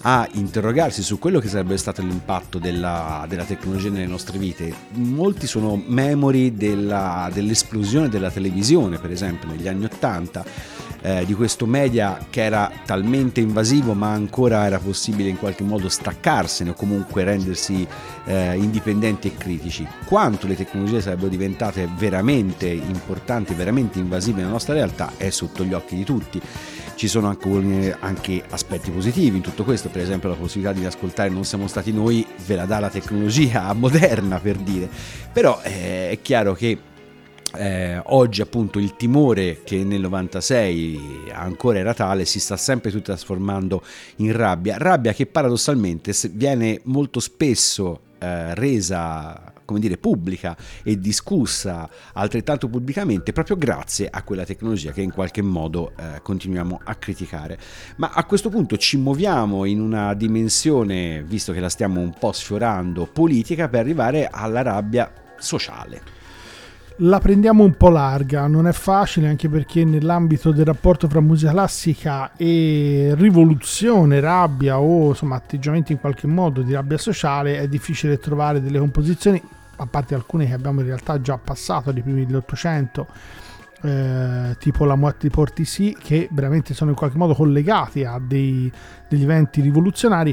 a 0.02 0.28
interrogarsi 0.32 1.02
su 1.02 1.18
quello 1.18 1.38
che 1.38 1.48
sarebbe 1.48 1.76
stato 1.76 2.02
l'impatto 2.02 2.58
della, 2.58 3.24
della 3.28 3.44
tecnologia 3.44 3.90
nelle 3.90 4.06
nostre 4.06 4.38
vite. 4.38 4.72
Molti 4.92 5.46
sono 5.46 5.80
memori 5.86 6.54
della, 6.54 7.30
dell'esplosione 7.32 8.08
della 8.08 8.30
televisione, 8.30 8.98
per 8.98 9.10
esempio, 9.10 9.48
negli 9.48 9.68
anni 9.68 9.84
Ottanta, 9.84 10.44
eh, 11.02 11.24
di 11.26 11.34
questo 11.34 11.66
media 11.66 12.18
che 12.30 12.42
era 12.42 12.70
talmente 12.84 13.40
invasivo 13.40 13.92
ma 13.92 14.12
ancora 14.12 14.64
era 14.64 14.78
possibile 14.78 15.28
in 15.28 15.36
qualche 15.36 15.64
modo 15.64 15.88
staccarsene 15.88 16.70
o 16.70 16.74
comunque 16.74 17.24
rendersi 17.24 17.86
eh, 18.24 18.56
indipendenti 18.56 19.28
e 19.28 19.36
critici. 19.36 19.86
Quanto 20.04 20.46
le 20.46 20.56
tecnologie 20.56 21.00
sarebbero 21.00 21.28
diventate 21.28 21.88
veramente 21.96 22.66
importanti, 22.68 23.54
veramente 23.54 23.98
invasive 23.98 24.38
nella 24.38 24.52
nostra 24.52 24.74
realtà 24.74 25.12
è 25.16 25.30
sotto 25.30 25.64
gli 25.64 25.72
occhi 25.72 25.96
di 25.96 26.04
tutti. 26.04 26.40
Ci 27.02 27.08
sono 27.08 27.26
anche, 27.26 27.96
anche 27.98 28.44
aspetti 28.50 28.92
positivi 28.92 29.38
in 29.38 29.42
tutto 29.42 29.64
questo, 29.64 29.88
per 29.88 30.02
esempio 30.02 30.28
la 30.28 30.36
possibilità 30.36 30.72
di 30.72 30.86
ascoltare 30.86 31.30
Non 31.30 31.44
siamo 31.44 31.66
stati 31.66 31.92
noi 31.92 32.24
ve 32.46 32.54
la 32.54 32.64
dà 32.64 32.78
la 32.78 32.90
tecnologia 32.90 33.72
moderna 33.74 34.38
per 34.38 34.56
dire, 34.56 34.88
però 35.32 35.60
eh, 35.64 36.10
è 36.10 36.20
chiaro 36.22 36.54
che 36.54 36.78
eh, 37.56 38.00
oggi 38.04 38.40
appunto 38.40 38.78
il 38.78 38.94
timore 38.94 39.62
che 39.64 39.82
nel 39.82 39.98
96 40.02 41.30
ancora 41.32 41.80
era 41.80 41.92
tale 41.92 42.24
si 42.24 42.38
sta 42.38 42.56
sempre 42.56 42.92
più 42.92 43.02
trasformando 43.02 43.82
in 44.18 44.30
rabbia, 44.30 44.76
rabbia 44.78 45.12
che 45.12 45.26
paradossalmente 45.26 46.14
viene 46.30 46.82
molto 46.84 47.18
spesso 47.18 47.98
eh, 48.20 48.54
resa 48.54 49.51
come 49.64 49.81
dire, 49.81 49.96
pubblica 49.96 50.57
e 50.83 50.98
discussa 50.98 51.88
altrettanto 52.14 52.68
pubblicamente 52.68 53.33
proprio 53.33 53.57
grazie 53.57 54.09
a 54.11 54.22
quella 54.22 54.44
tecnologia 54.44 54.92
che 54.92 55.03
in 55.03 55.12
qualche 55.12 55.42
modo 55.42 55.92
eh, 55.96 56.20
continuiamo 56.22 56.81
a 56.85 56.94
criticare. 56.94 57.59
Ma 57.96 58.11
a 58.12 58.25
questo 58.25 58.48
punto 58.48 58.77
ci 58.77 58.96
muoviamo 58.96 59.64
in 59.64 59.81
una 59.81 60.14
dimensione, 60.14 61.22
visto 61.22 61.53
che 61.53 61.61
la 61.61 61.68
stiamo 61.68 62.01
un 62.01 62.14
po' 62.18 62.33
sfiorando, 62.33 63.07
politica 63.07 63.68
per 63.68 63.81
arrivare 63.81 64.29
alla 64.31 64.62
rabbia 64.62 65.12
sociale 65.38 66.21
la 67.04 67.18
prendiamo 67.18 67.64
un 67.64 67.76
po' 67.76 67.88
larga, 67.88 68.46
non 68.46 68.68
è 68.68 68.72
facile 68.72 69.26
anche 69.26 69.48
perché 69.48 69.84
nell'ambito 69.84 70.52
del 70.52 70.64
rapporto 70.64 71.08
fra 71.08 71.20
musica 71.20 71.50
classica 71.50 72.32
e 72.36 73.12
rivoluzione, 73.16 74.20
rabbia 74.20 74.78
o 74.78 75.08
insomma 75.08 75.36
atteggiamenti 75.36 75.92
in 75.92 75.98
qualche 75.98 76.28
modo 76.28 76.62
di 76.62 76.72
rabbia 76.72 76.98
sociale 76.98 77.58
è 77.58 77.66
difficile 77.66 78.18
trovare 78.18 78.62
delle 78.62 78.78
composizioni, 78.78 79.42
a 79.76 79.86
parte 79.86 80.14
alcune 80.14 80.46
che 80.46 80.52
abbiamo 80.52 80.80
in 80.80 80.86
realtà 80.86 81.20
già 81.20 81.38
passato 81.38 81.90
dei 81.90 82.02
primi 82.02 82.24
dell'Ottocento, 82.24 83.08
eh, 83.82 84.56
tipo 84.60 84.84
la 84.84 84.94
Moette 84.94 85.26
di 85.26 85.30
Portisì, 85.30 85.96
che 86.00 86.28
veramente 86.30 86.72
sono 86.72 86.90
in 86.90 86.96
qualche 86.96 87.18
modo 87.18 87.34
collegati 87.34 88.04
a 88.04 88.20
dei, 88.24 88.70
degli 89.08 89.24
eventi 89.24 89.60
rivoluzionari. 89.60 90.32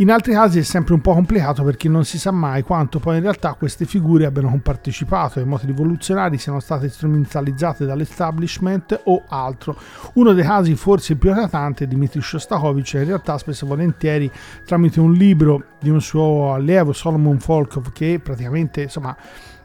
In 0.00 0.10
altri 0.10 0.32
casi 0.32 0.60
è 0.60 0.62
sempre 0.62 0.94
un 0.94 1.02
po' 1.02 1.12
complicato 1.12 1.62
perché 1.62 1.86
non 1.86 2.06
si 2.06 2.18
sa 2.18 2.30
mai 2.30 2.62
quanto 2.62 2.98
poi 2.98 3.16
in 3.16 3.22
realtà 3.22 3.52
queste 3.52 3.84
figure 3.84 4.24
abbiano 4.24 4.58
partecipato 4.62 5.38
ai 5.38 5.44
moti 5.44 5.66
rivoluzionari, 5.66 6.38
siano 6.38 6.58
state 6.58 6.88
strumentalizzate 6.88 7.84
dall'establishment 7.84 8.98
o 9.04 9.24
altro. 9.28 9.76
Uno 10.14 10.32
dei 10.32 10.42
casi 10.42 10.74
forse 10.74 11.16
più 11.16 11.28
eclatante 11.28 11.84
è 11.84 11.86
Dmitry 11.86 12.22
Shostakovich, 12.22 12.94
in 12.94 13.04
realtà 13.04 13.36
spesso 13.36 13.66
e 13.66 13.68
volentieri 13.68 14.30
tramite 14.64 15.00
un 15.00 15.12
libro 15.12 15.64
di 15.78 15.90
un 15.90 16.00
suo 16.00 16.54
allievo 16.54 16.94
Solomon 16.94 17.36
Volkov 17.36 17.92
che 17.92 18.20
praticamente 18.24 18.80
insomma 18.80 19.14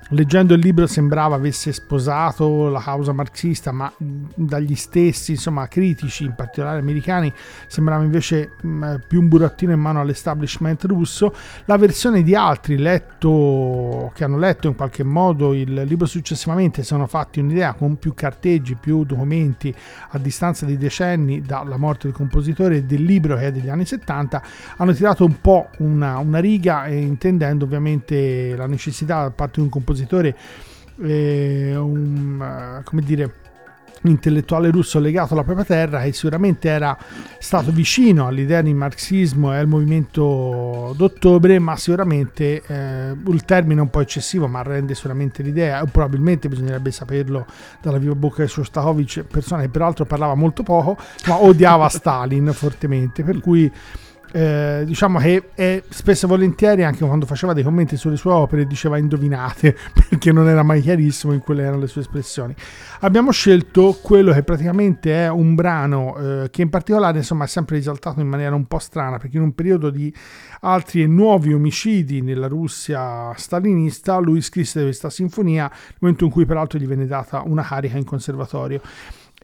Leggendo 0.09 0.53
il 0.53 0.59
libro 0.59 0.85
sembrava 0.85 1.33
avesse 1.33 1.73
sposato 1.73 2.69
la 2.69 2.79
causa 2.79 3.11
marxista, 3.11 3.71
ma 3.71 3.91
dagli 3.97 4.75
stessi 4.75 5.31
insomma, 5.31 5.67
critici, 5.67 6.25
in 6.25 6.35
particolare 6.35 6.77
americani, 6.77 7.33
sembrava 7.65 8.03
invece 8.03 8.51
mh, 8.61 8.97
più 9.07 9.19
un 9.19 9.27
burattino 9.27 9.71
in 9.71 9.79
mano 9.79 10.01
all'establishment 10.01 10.83
russo. 10.83 11.33
La 11.65 11.77
versione 11.77 12.21
di 12.21 12.35
altri 12.35 12.77
letto, 12.77 14.11
che 14.13 14.23
hanno 14.23 14.37
letto 14.37 14.67
in 14.67 14.75
qualche 14.75 15.03
modo 15.03 15.55
il 15.55 15.73
libro 15.73 16.05
successivamente 16.05 16.83
sono 16.83 17.07
fatti 17.07 17.39
un'idea 17.39 17.73
con 17.73 17.97
più 17.97 18.13
carteggi, 18.13 18.75
più 18.75 19.05
documenti 19.05 19.73
a 20.09 20.19
distanza 20.19 20.67
di 20.67 20.77
decenni 20.77 21.41
dalla 21.41 21.77
morte 21.77 22.05
del 22.07 22.15
compositore 22.15 22.77
e 22.77 22.83
del 22.83 23.01
libro 23.01 23.37
che 23.37 23.47
è 23.47 23.51
degli 23.51 23.69
anni 23.69 23.85
70, 23.85 24.43
hanno 24.77 24.93
tirato 24.93 25.25
un 25.25 25.41
po' 25.41 25.69
una, 25.79 26.19
una 26.19 26.37
riga 26.37 26.87
intendendo 26.89 27.65
ovviamente 27.65 28.55
la 28.55 28.67
necessità 28.67 29.23
da 29.23 29.31
parte 29.31 29.55
di 29.55 29.61
un 29.61 29.69
compositore 29.69 29.93
compositore, 29.95 30.35
eh, 31.01 31.75
un, 31.75 32.81
come 32.83 33.01
dire, 33.01 33.33
intellettuale 34.03 34.69
russo 34.69 34.99
legato 34.99 35.33
alla 35.33 35.43
propria 35.43 35.65
terra 35.65 36.03
che 36.03 36.13
sicuramente 36.13 36.69
era 36.69 36.95
stato 37.39 37.71
vicino 37.71 38.27
all'idea 38.27 38.61
di 38.61 38.71
marxismo 38.71 39.51
e 39.51 39.57
al 39.57 39.67
movimento 39.67 40.93
d'ottobre 40.95 41.57
ma 41.57 41.75
sicuramente 41.75 42.61
eh, 42.67 43.15
il 43.27 43.45
termine 43.45 43.79
è 43.79 43.83
un 43.83 43.89
po' 43.89 44.01
eccessivo 44.01 44.45
ma 44.47 44.61
rende 44.61 44.93
sicuramente 44.93 45.41
l'idea 45.41 45.81
o 45.81 45.85
probabilmente 45.87 46.47
bisognerebbe 46.47 46.91
saperlo 46.91 47.47
dalla 47.81 47.97
viva 47.97 48.13
bocca 48.13 48.43
di 48.43 48.47
Shostakovich 48.47 49.23
persona 49.23 49.61
che 49.61 49.69
peraltro 49.69 50.05
parlava 50.05 50.35
molto 50.35 50.61
poco 50.61 50.97
ma 51.25 51.41
odiava 51.41 51.89
Stalin 51.89 52.51
fortemente 52.53 53.23
per 53.23 53.39
cui 53.39 53.71
eh, 54.35 54.83
diciamo 54.85 55.17
che 55.17 55.51
è, 55.55 55.81
spesso 55.87 56.25
e 56.25 56.27
volentieri 56.27 56.83
anche 56.83 57.05
quando 57.05 57.25
faceva 57.25 57.53
dei 57.53 57.63
commenti 57.63 57.95
sulle 57.95 58.17
sue 58.17 58.33
opere 58.33 58.67
diceva 58.67 58.97
indovinate 58.97 59.77
perché 60.09 60.33
non 60.33 60.49
era 60.49 60.61
mai 60.61 60.81
chiarissimo 60.81 61.31
in 61.31 61.39
quelle 61.39 61.61
erano 61.61 61.79
le 61.79 61.87
sue 61.87 62.01
espressioni. 62.01 62.53
Abbiamo 62.99 63.31
scelto 63.31 63.97
quello 64.01 64.33
che 64.33 64.43
praticamente 64.43 65.13
è 65.13 65.29
un 65.29 65.55
brano 65.55 66.17
eh, 66.17 66.49
che 66.49 66.63
in 66.63 66.69
particolare 66.69 67.19
insomma 67.19 67.45
è 67.45 67.47
sempre 67.47 67.77
risaltato 67.77 68.19
in 68.19 68.27
maniera 68.27 68.55
un 68.55 68.65
po' 68.65 68.79
strana 68.79 69.19
perché 69.19 69.37
in 69.37 69.43
un 69.43 69.55
periodo 69.55 69.89
di 69.89 70.13
altri 70.61 71.03
e 71.03 71.07
nuovi 71.07 71.53
omicidi 71.53 72.21
nella 72.21 72.47
Russia 72.47 73.31
stalinista 73.37 74.17
lui 74.17 74.41
scrisse 74.41 74.81
questa 74.81 75.09
sinfonia 75.09 75.69
nel 75.71 75.95
momento 75.99 76.25
in 76.25 76.31
cui 76.31 76.45
peraltro 76.45 76.77
gli 76.77 76.87
venne 76.87 77.07
data 77.07 77.41
una 77.45 77.63
carica 77.63 77.95
in 77.97 78.03
conservatorio 78.03 78.81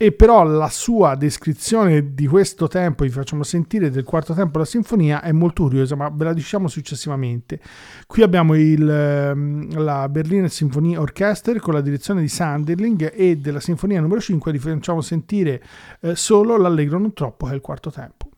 e 0.02 0.12
però 0.12 0.44
la 0.44 0.70
sua 0.70 1.14
descrizione 1.14 2.16
di 2.16 2.26
questo 2.26 2.68
tempo, 2.68 3.04
vi 3.04 3.12
facciamo 3.12 3.44
sentire 3.44 3.92
del 3.92 4.04
quarto 4.04 4.34
tempo 4.34 4.54
della 4.54 4.66
sinfonia, 4.66 5.22
è 5.22 5.32
molto 5.32 5.62
curiosa, 5.62 5.96
ma 5.96 6.10
ve 6.10 6.24
la 6.24 6.34
diciamo 6.34 6.68
successivamente. 6.68 7.60
Qui 8.08 8.24
abbiamo 8.24 8.56
il, 8.56 8.90
ehm, 8.90 9.80
la 9.80 10.10
Berliner 10.10 10.50
Sinfonie 10.50 10.98
Orchester 10.98 11.60
con 11.60 11.76
la 11.76 11.82
direzione 11.82 12.22
di 12.22 12.30
Sanderling 12.30 13.12
e 13.14 13.38
della 13.38 13.60
sinfonia 13.60 14.02
numero 14.02 14.20
5 14.20 14.52
vi 14.52 14.58
facciamo 14.58 15.02
sentire 15.02 15.62
eh, 16.00 16.16
solo 16.16 16.58
l'Allegro 16.58 16.98
non 16.98 17.14
troppo, 17.14 17.46
che 17.46 17.52
è 17.52 17.56
il 17.56 17.62
quarto 17.62 17.92
tempo. 17.92 18.31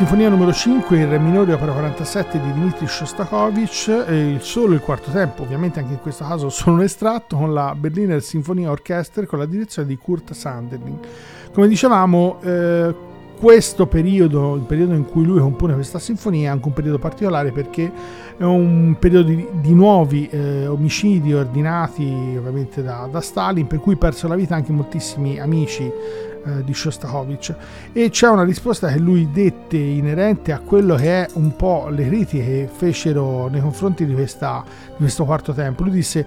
Sinfonia 0.00 0.30
numero 0.30 0.50
5 0.50 0.96
in 0.96 1.10
Re 1.10 1.18
minore 1.18 1.52
opera 1.52 1.72
47 1.72 2.40
di 2.40 2.52
Dmitri 2.54 2.86
Shostakovich, 2.86 4.06
il 4.08 4.40
solo 4.40 4.72
il 4.72 4.80
quarto 4.80 5.10
tempo, 5.10 5.42
ovviamente 5.42 5.78
anche 5.78 5.92
in 5.92 6.00
questo 6.00 6.24
caso 6.24 6.48
solo 6.48 6.76
un 6.76 6.84
estratto, 6.84 7.36
con 7.36 7.52
la 7.52 7.74
Berliner 7.74 8.22
Sinfonia 8.22 8.70
Orchestra 8.70 9.26
con 9.26 9.38
la 9.38 9.44
direzione 9.44 9.86
di 9.86 9.98
Kurt 9.98 10.32
Sanderling. 10.32 10.98
Come 11.52 11.68
dicevamo, 11.68 12.38
eh, 12.40 12.94
questo 13.38 13.86
periodo, 13.86 14.54
il 14.54 14.62
periodo 14.62 14.94
in 14.94 15.04
cui 15.04 15.24
lui 15.24 15.38
compone 15.38 15.74
questa 15.74 15.98
sinfonia, 15.98 16.48
è 16.48 16.52
anche 16.52 16.66
un 16.68 16.72
periodo 16.72 16.98
particolare 16.98 17.52
perché 17.52 17.92
è 18.38 18.42
un 18.42 18.96
periodo 18.98 19.28
di, 19.28 19.46
di 19.60 19.74
nuovi 19.74 20.28
eh, 20.28 20.66
omicidi 20.66 21.34
ordinati 21.34 22.34
ovviamente 22.38 22.82
da, 22.82 23.06
da, 23.10 23.20
Stalin, 23.20 23.66
per 23.66 23.80
cui 23.80 23.96
perso 23.96 24.28
la 24.28 24.34
vita 24.34 24.54
anche 24.54 24.72
moltissimi 24.72 25.38
amici 25.38 25.90
eh, 26.44 26.64
di 26.64 26.74
Shostakovich. 26.74 27.54
E 27.92 28.10
c'è 28.10 28.28
una 28.28 28.44
risposta 28.44 28.88
che 28.88 28.98
lui 28.98 29.30
dette 29.32 29.76
inerente 29.76 30.52
a 30.52 30.60
quello 30.60 30.94
che 30.94 31.24
è 31.24 31.28
un 31.34 31.54
po' 31.56 31.88
le 31.90 32.06
critiche 32.06 32.44
che 32.44 32.68
fecero 32.72 33.48
nei 33.48 33.60
confronti 33.60 34.06
di, 34.06 34.14
questa, 34.14 34.64
di 34.66 34.96
questo 34.96 35.24
quarto 35.24 35.52
tempo. 35.52 35.82
Lui 35.82 35.92
disse 35.92 36.26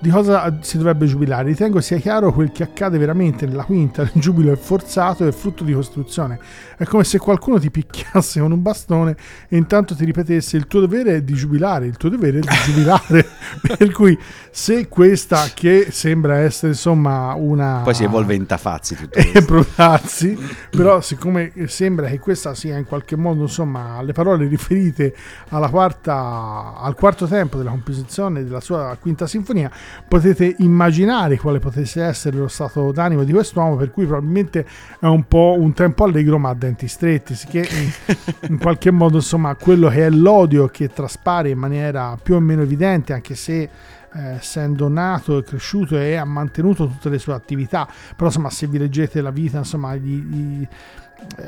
di 0.00 0.10
cosa 0.10 0.58
si 0.60 0.76
dovrebbe 0.76 1.06
giubilare. 1.06 1.48
Ritengo 1.48 1.80
sia 1.80 1.98
chiaro 1.98 2.32
quel 2.32 2.52
che 2.52 2.62
accade 2.62 2.98
veramente 2.98 3.46
nella 3.46 3.64
quinta, 3.64 4.02
il 4.02 4.10
giubilo 4.14 4.52
è 4.52 4.56
forzato 4.56 5.26
e 5.26 5.32
frutto 5.32 5.64
di 5.64 5.72
costruzione. 5.72 6.38
È 6.76 6.84
come 6.84 7.02
se 7.04 7.18
qualcuno 7.18 7.58
ti 7.58 7.70
picchiasse 7.70 8.40
con 8.40 8.52
un 8.52 8.62
bastone 8.62 9.16
e 9.48 9.56
intanto 9.56 9.96
ti 9.96 10.04
ripetesse 10.04 10.56
il 10.56 10.66
tuo 10.66 10.80
dovere 10.80 11.16
è 11.16 11.22
di 11.22 11.34
giubilare, 11.34 11.86
il 11.86 11.96
tuo 11.96 12.08
dovere 12.08 12.38
è 12.38 12.40
di 12.40 12.56
giubilare. 12.64 13.26
per 13.76 13.90
cui 13.90 14.16
se 14.50 14.88
questa 14.88 15.46
che 15.52 15.88
sembra 15.90 16.38
essere 16.38 16.72
insomma 16.72 17.34
una... 17.34 17.80
Poi 17.82 17.94
si 17.94 18.04
evolve 18.04 18.34
in 18.34 18.46
tafazzi 18.46 18.94
tutto 18.94 19.18
e 19.18 19.42
protazzi, 19.42 20.38
però 20.70 21.00
siccome 21.00 21.52
sembra 21.66 22.08
che 22.08 22.18
questa 22.20 22.54
sia 22.54 22.76
in 22.76 22.84
qualche 22.84 23.16
modo 23.16 23.42
insomma 23.42 24.00
le 24.02 24.12
parole 24.12 24.46
riferite 24.46 25.14
alla 25.48 25.68
quarta, 25.68 26.74
al 26.78 26.94
quarto 26.94 27.26
tempo 27.26 27.56
della 27.56 27.70
composizione 27.70 28.44
della 28.44 28.60
sua 28.60 28.96
quinta 29.00 29.26
sinfonia, 29.26 29.70
potete 30.06 30.54
immaginare 30.58 31.36
quale 31.36 31.58
potesse 31.58 32.02
essere 32.02 32.36
lo 32.36 32.48
stato 32.48 32.92
d'animo 32.92 33.24
di 33.24 33.32
quest'uomo, 33.32 33.76
per 33.76 33.90
cui 33.90 34.06
probabilmente 34.06 34.66
è 35.00 35.06
un 35.06 35.24
po' 35.24 35.56
un 35.58 35.72
tempo 35.72 36.04
allegro 36.04 36.38
ma 36.38 36.50
a 36.50 36.54
denti 36.54 36.88
stretti, 36.88 37.34
che 37.48 37.68
in, 38.48 38.58
qualche 38.58 38.90
modo 38.90 39.16
insomma 39.16 39.54
quello 39.54 39.88
che 39.88 40.06
è 40.06 40.10
l'odio 40.10 40.68
che 40.68 40.88
traspare 40.88 41.50
in 41.50 41.58
maniera 41.58 42.18
più 42.22 42.34
o 42.34 42.40
meno 42.40 42.62
evidente, 42.62 43.12
anche 43.12 43.34
se 43.34 43.68
eh, 44.14 44.28
essendo 44.36 44.88
nato 44.88 45.38
e 45.38 45.42
cresciuto 45.42 45.98
e 45.98 46.16
ha 46.16 46.24
mantenuto 46.24 46.86
tutte 46.86 47.08
le 47.08 47.18
sue 47.18 47.34
attività, 47.34 47.86
però 48.14 48.26
insomma 48.26 48.50
se 48.50 48.66
vi 48.66 48.78
leggete 48.78 49.20
la 49.20 49.30
vita 49.30 49.58
insomma 49.58 49.94
gli, 49.96 50.16
gli 50.22 50.68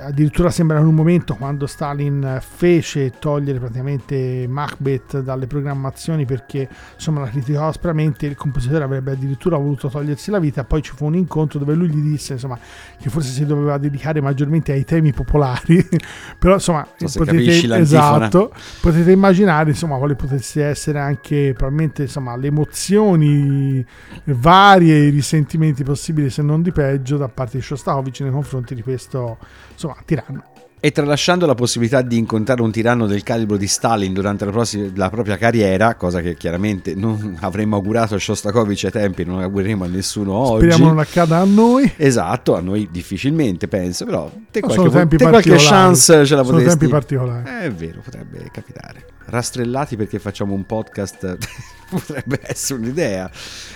addirittura 0.02 0.50
sembra 0.50 0.78
in 0.78 0.86
un 0.86 0.94
momento 0.94 1.34
quando 1.34 1.66
Stalin 1.66 2.38
fece 2.40 3.12
togliere 3.18 3.58
praticamente 3.58 4.46
Macbeth 4.48 5.20
dalle 5.20 5.46
programmazioni 5.46 6.24
perché 6.24 6.68
insomma 6.94 7.20
la 7.20 7.28
criticò 7.28 7.68
aspramente 7.68 8.26
il 8.26 8.36
compositore 8.36 8.84
avrebbe 8.84 9.12
addirittura 9.12 9.56
voluto 9.56 9.88
togliersi 9.88 10.30
la 10.30 10.38
vita 10.38 10.64
poi 10.64 10.82
ci 10.82 10.92
fu 10.94 11.06
un 11.06 11.14
incontro 11.14 11.58
dove 11.58 11.74
lui 11.74 11.88
gli 11.88 12.00
disse 12.00 12.34
insomma 12.34 12.58
che 13.00 13.08
forse 13.10 13.30
si 13.30 13.46
doveva 13.46 13.78
dedicare 13.78 14.20
maggiormente 14.20 14.72
ai 14.72 14.84
temi 14.84 15.12
popolari. 15.12 15.88
Però 16.38 16.54
insomma 16.54 16.86
so 16.96 17.18
potete, 17.18 17.78
esatto, 17.78 18.52
potete 18.80 19.10
immaginare 19.10 19.70
insomma 19.70 19.96
quali 19.96 20.14
potesse 20.14 20.64
essere 20.64 20.98
anche 20.98 21.52
probabilmente 21.56 22.02
insomma 22.02 22.36
le 22.36 22.46
emozioni 22.48 23.84
varie 24.24 25.06
i 25.06 25.10
risentimenti 25.10 25.84
possibili 25.84 26.30
se 26.30 26.42
non 26.42 26.62
di 26.62 26.72
peggio 26.72 27.16
da 27.16 27.28
parte 27.28 27.58
di 27.58 27.62
Shostakovich 27.62 28.20
nei 28.20 28.30
confronti 28.30 28.74
di 28.74 28.82
questo 28.82 29.38
insomma, 29.72 29.96
tiranno. 30.04 30.44
E 30.82 30.92
tralasciando 30.92 31.44
la 31.44 31.54
possibilità 31.54 32.00
di 32.00 32.16
incontrare 32.16 32.62
un 32.62 32.70
tiranno 32.70 33.06
del 33.06 33.22
calibro 33.22 33.58
di 33.58 33.66
Stalin 33.66 34.14
durante 34.14 34.46
la, 34.46 34.50
prossima, 34.50 34.90
la 34.94 35.10
propria 35.10 35.36
carriera, 35.36 35.94
cosa 35.94 36.22
che 36.22 36.36
chiaramente 36.36 36.94
non 36.94 37.36
avremmo 37.42 37.76
augurato 37.76 38.14
a 38.14 38.18
Shostakovich 38.18 38.84
ai 38.86 38.90
tempi, 38.90 39.24
non 39.24 39.42
augureremo 39.42 39.84
a 39.84 39.86
nessuno 39.88 40.32
oggi. 40.32 40.70
Speriamo 40.70 40.86
non 40.86 40.98
accada 40.98 41.36
a 41.36 41.44
noi. 41.44 41.92
Esatto, 41.96 42.56
a 42.56 42.60
noi 42.60 42.88
difficilmente 42.90 43.68
penso, 43.68 44.06
però 44.06 44.30
te 44.50 44.60
qualche, 44.60 44.88
tempi 44.88 45.16
te 45.18 45.28
qualche 45.28 45.56
chance 45.58 46.24
ce 46.24 46.34
la 46.34 46.42
sono 46.42 46.56
potresti... 46.56 46.78
tempi 46.78 46.88
particolari. 46.88 47.66
È 47.66 47.70
vero, 47.70 48.00
potrebbe 48.02 48.48
capitare. 48.50 49.04
Rastrellati 49.26 49.96
perché 49.96 50.18
facciamo 50.18 50.54
un 50.54 50.64
podcast 50.66 51.38
potrebbe 51.90 52.40
essere 52.42 52.80
un'idea. 52.80 53.30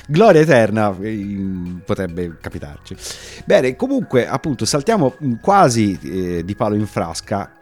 Gloria 0.07 0.41
eterna 0.41 0.97
potrebbe 1.85 2.37
capitarci. 2.41 2.97
Bene, 3.45 3.77
comunque, 3.77 4.27
appunto, 4.27 4.65
saltiamo 4.65 5.17
quasi 5.41 5.99
eh, 6.03 6.45
di 6.45 6.55
palo 6.55 6.75
in 6.75 6.87
frasca 6.87 7.53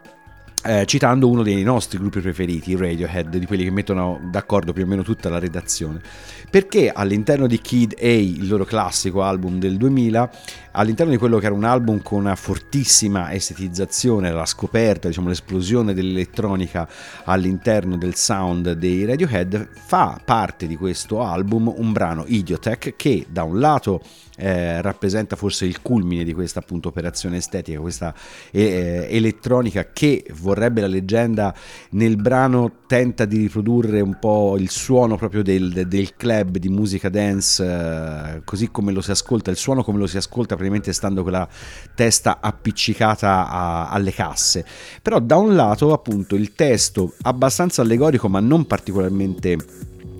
eh, 0.63 0.85
citando 0.85 1.29
uno 1.29 1.43
dei 1.43 1.61
nostri 1.63 1.97
gruppi 1.97 2.21
preferiti, 2.21 2.75
Radiohead, 2.75 3.35
di 3.35 3.45
quelli 3.45 3.63
che 3.63 3.71
mettono 3.71 4.19
d'accordo 4.23 4.71
più 4.71 4.83
o 4.83 4.87
meno 4.87 5.03
tutta 5.03 5.29
la 5.29 5.37
redazione, 5.37 6.01
perché 6.49 6.89
all'interno 6.89 7.47
di 7.47 7.59
Kid 7.59 7.95
A, 7.99 8.07
il 8.07 8.47
loro 8.47 8.63
classico 8.63 9.23
album 9.23 9.59
del 9.59 9.75
2000, 9.75 10.31
all'interno 10.71 11.11
di 11.11 11.17
quello 11.17 11.37
che 11.37 11.47
era 11.47 11.55
un 11.55 11.65
album 11.65 12.01
con 12.01 12.19
una 12.19 12.35
fortissima 12.35 13.33
estetizzazione, 13.33 14.31
la 14.31 14.45
scoperta, 14.45 15.09
diciamo 15.09 15.27
l'esplosione 15.27 15.93
dell'elettronica 15.93 16.87
all'interno 17.25 17.97
del 17.97 18.15
sound 18.15 18.71
dei 18.71 19.05
Radiohead, 19.05 19.67
fa 19.73 20.19
parte 20.23 20.65
di 20.65 20.77
questo 20.77 21.21
album 21.21 21.73
un 21.75 21.91
brano 21.91 22.23
Idiotech 22.25 22.95
che 22.95 23.25
da 23.29 23.43
un 23.43 23.59
lato 23.59 24.01
eh, 24.35 24.81
rappresenta 24.81 25.35
forse 25.35 25.65
il 25.65 25.81
culmine 25.81 26.23
di 26.23 26.33
questa 26.33 26.59
appunto 26.59 26.87
operazione 26.87 27.37
estetica, 27.37 27.79
questa 27.79 28.13
eh, 28.51 29.07
elettronica 29.09 29.89
che 29.91 30.25
vorrebbe 30.33 30.81
la 30.81 30.87
leggenda 30.87 31.53
nel 31.91 32.15
brano 32.15 32.79
tenta 32.87 33.25
di 33.25 33.37
riprodurre 33.37 34.01
un 34.01 34.17
po' 34.19 34.55
il 34.57 34.69
suono 34.69 35.17
proprio 35.17 35.43
del, 35.43 35.87
del 35.87 36.15
club 36.15 36.57
di 36.57 36.69
musica 36.69 37.09
dance 37.09 37.63
eh, 37.63 38.41
così 38.43 38.69
come 38.71 38.91
lo 38.91 39.01
si 39.01 39.11
ascolta, 39.11 39.51
il 39.51 39.57
suono 39.57 39.83
come 39.83 39.99
lo 39.99 40.07
si 40.07 40.17
ascolta 40.17 40.55
praticamente 40.55 40.93
stando 40.93 41.23
con 41.23 41.31
la 41.31 41.47
testa 41.95 42.39
appiccicata 42.41 43.47
a, 43.47 43.89
alle 43.89 44.11
casse. 44.11 44.65
Però 45.01 45.19
da 45.19 45.37
un 45.37 45.55
lato 45.55 45.93
appunto 45.93 46.35
il 46.35 46.53
testo 46.53 47.13
abbastanza 47.21 47.81
allegorico 47.81 48.29
ma 48.29 48.39
non 48.39 48.65
particolarmente 48.65 49.57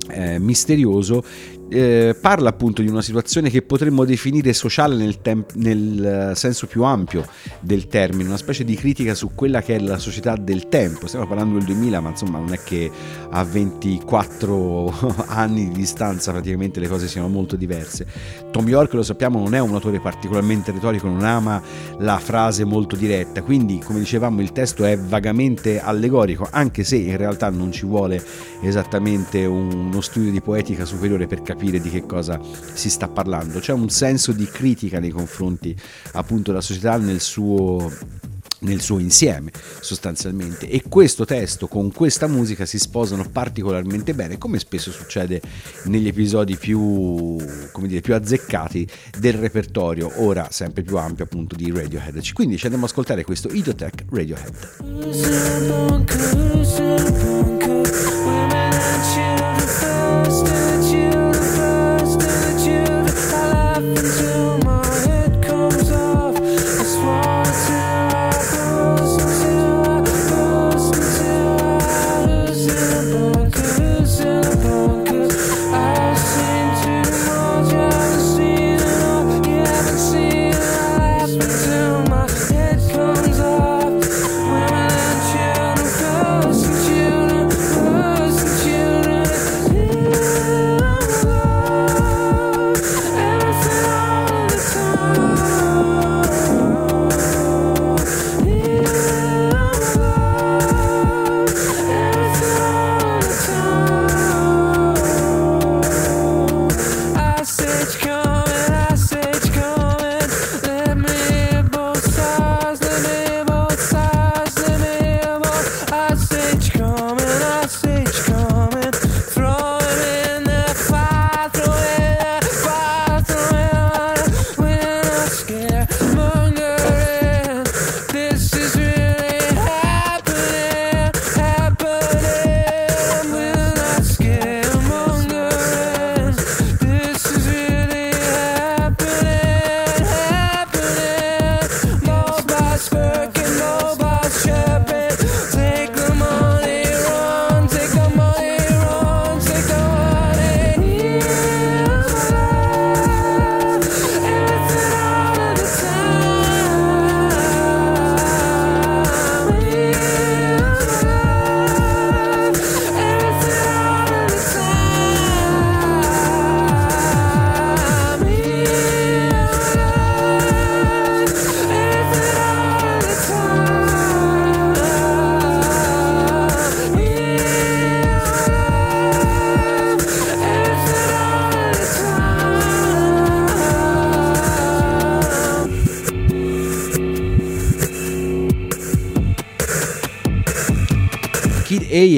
eh, 0.09 0.39
misterioso 0.39 1.23
eh, 1.69 2.15
parla 2.19 2.49
appunto 2.49 2.81
di 2.81 2.87
una 2.87 3.01
situazione 3.01 3.49
che 3.49 3.61
potremmo 3.61 4.05
definire 4.05 4.53
sociale 4.53 4.95
nel, 4.95 5.21
temp- 5.21 5.53
nel, 5.55 6.31
eh, 6.31 6.35
senso 6.35 6.67
più 6.67 6.83
ampio 6.83 7.25
del 7.59 7.87
termine, 7.87 8.27
una 8.27 8.37
specie 8.37 8.63
di 8.63 8.75
critica 8.75 9.15
su 9.15 9.31
quella 9.33 9.61
che 9.61 9.75
è 9.75 9.79
la 9.79 9.97
società 9.97 10.35
del 10.35 10.69
tempo. 10.69 11.07
Stiamo 11.07 11.25
parlando 11.25 11.55
del 11.55 11.65
2000, 11.65 11.99
ma 11.99 12.09
insomma 12.09 12.37
non 12.37 12.53
è 12.53 12.59
che 12.63 12.91
a 13.29 13.43
24 13.43 15.25
anni 15.27 15.69
di 15.69 15.73
distanza 15.73 16.31
praticamente 16.31 16.79
le 16.79 16.87
cose 16.87 17.07
siano 17.07 17.27
molto 17.27 17.55
diverse. 17.55 18.05
Tom 18.51 18.67
York, 18.67 18.93
lo 18.93 19.03
sappiamo, 19.03 19.39
non 19.39 19.55
è 19.55 19.59
un 19.59 19.73
autore 19.73 19.99
particolarmente 19.99 20.71
retorico, 20.71 21.07
non 21.07 21.23
ama 21.23 21.61
la 21.99 22.19
frase 22.19 22.63
molto 22.65 22.95
diretta, 22.95 23.41
quindi 23.41 23.79
come 23.79 23.99
dicevamo 23.99 24.41
il 24.41 24.51
testo 24.51 24.85
è 24.85 24.97
vagamente 24.97 25.81
allegorico, 25.81 26.47
anche 26.51 26.83
se 26.83 26.97
in 26.97 27.17
realtà 27.17 27.49
non 27.49 27.71
ci 27.71 27.85
vuole 27.85 28.23
esattamente 28.61 29.45
uno 29.45 30.01
studio 30.01 30.29
di 30.29 30.39
poetica 30.39 30.85
superiore 30.85 31.25
per 31.25 31.41
capire 31.41 31.62
capire 31.63 31.79
di 31.79 31.89
che 31.89 32.05
cosa 32.05 32.37
si 32.73 32.89
sta 32.89 33.07
parlando. 33.07 33.59
C'è 33.59 33.71
un 33.71 33.89
senso 33.89 34.33
di 34.33 34.45
critica 34.45 34.99
nei 34.99 35.11
confronti 35.11 35.73
appunto 36.13 36.51
della 36.51 36.61
società 36.61 36.97
nel 36.97 37.21
suo 37.21 37.89
nel 38.59 38.81
suo 38.81 38.99
insieme 38.99 39.51
sostanzialmente. 39.81 40.69
E 40.69 40.83
questo 40.87 41.25
testo 41.25 41.67
con 41.67 41.91
questa 41.91 42.27
musica 42.27 42.65
si 42.65 42.79
sposano 42.79 43.27
particolarmente 43.29 44.13
bene 44.13 44.37
come 44.37 44.57
spesso 44.57 44.89
succede 44.89 45.41
negli 45.85 46.07
episodi 46.07 46.55
più, 46.55 47.35
dire, 47.81 47.99
più 47.99 48.15
azzeccati 48.15 48.87
del 49.19 49.33
repertorio 49.33 50.09
ora 50.23 50.47
sempre 50.49 50.83
più 50.83 50.95
ampio 50.97 51.25
appunto 51.25 51.57
di 51.57 51.69
Radiohead. 51.71 52.31
Quindi 52.31 52.57
ci 52.57 52.63
andiamo 52.65 52.85
ad 52.85 52.91
ascoltare 52.91 53.25
questo 53.25 53.49
Idiotech 53.49 54.05
Radiohead. 54.09 54.53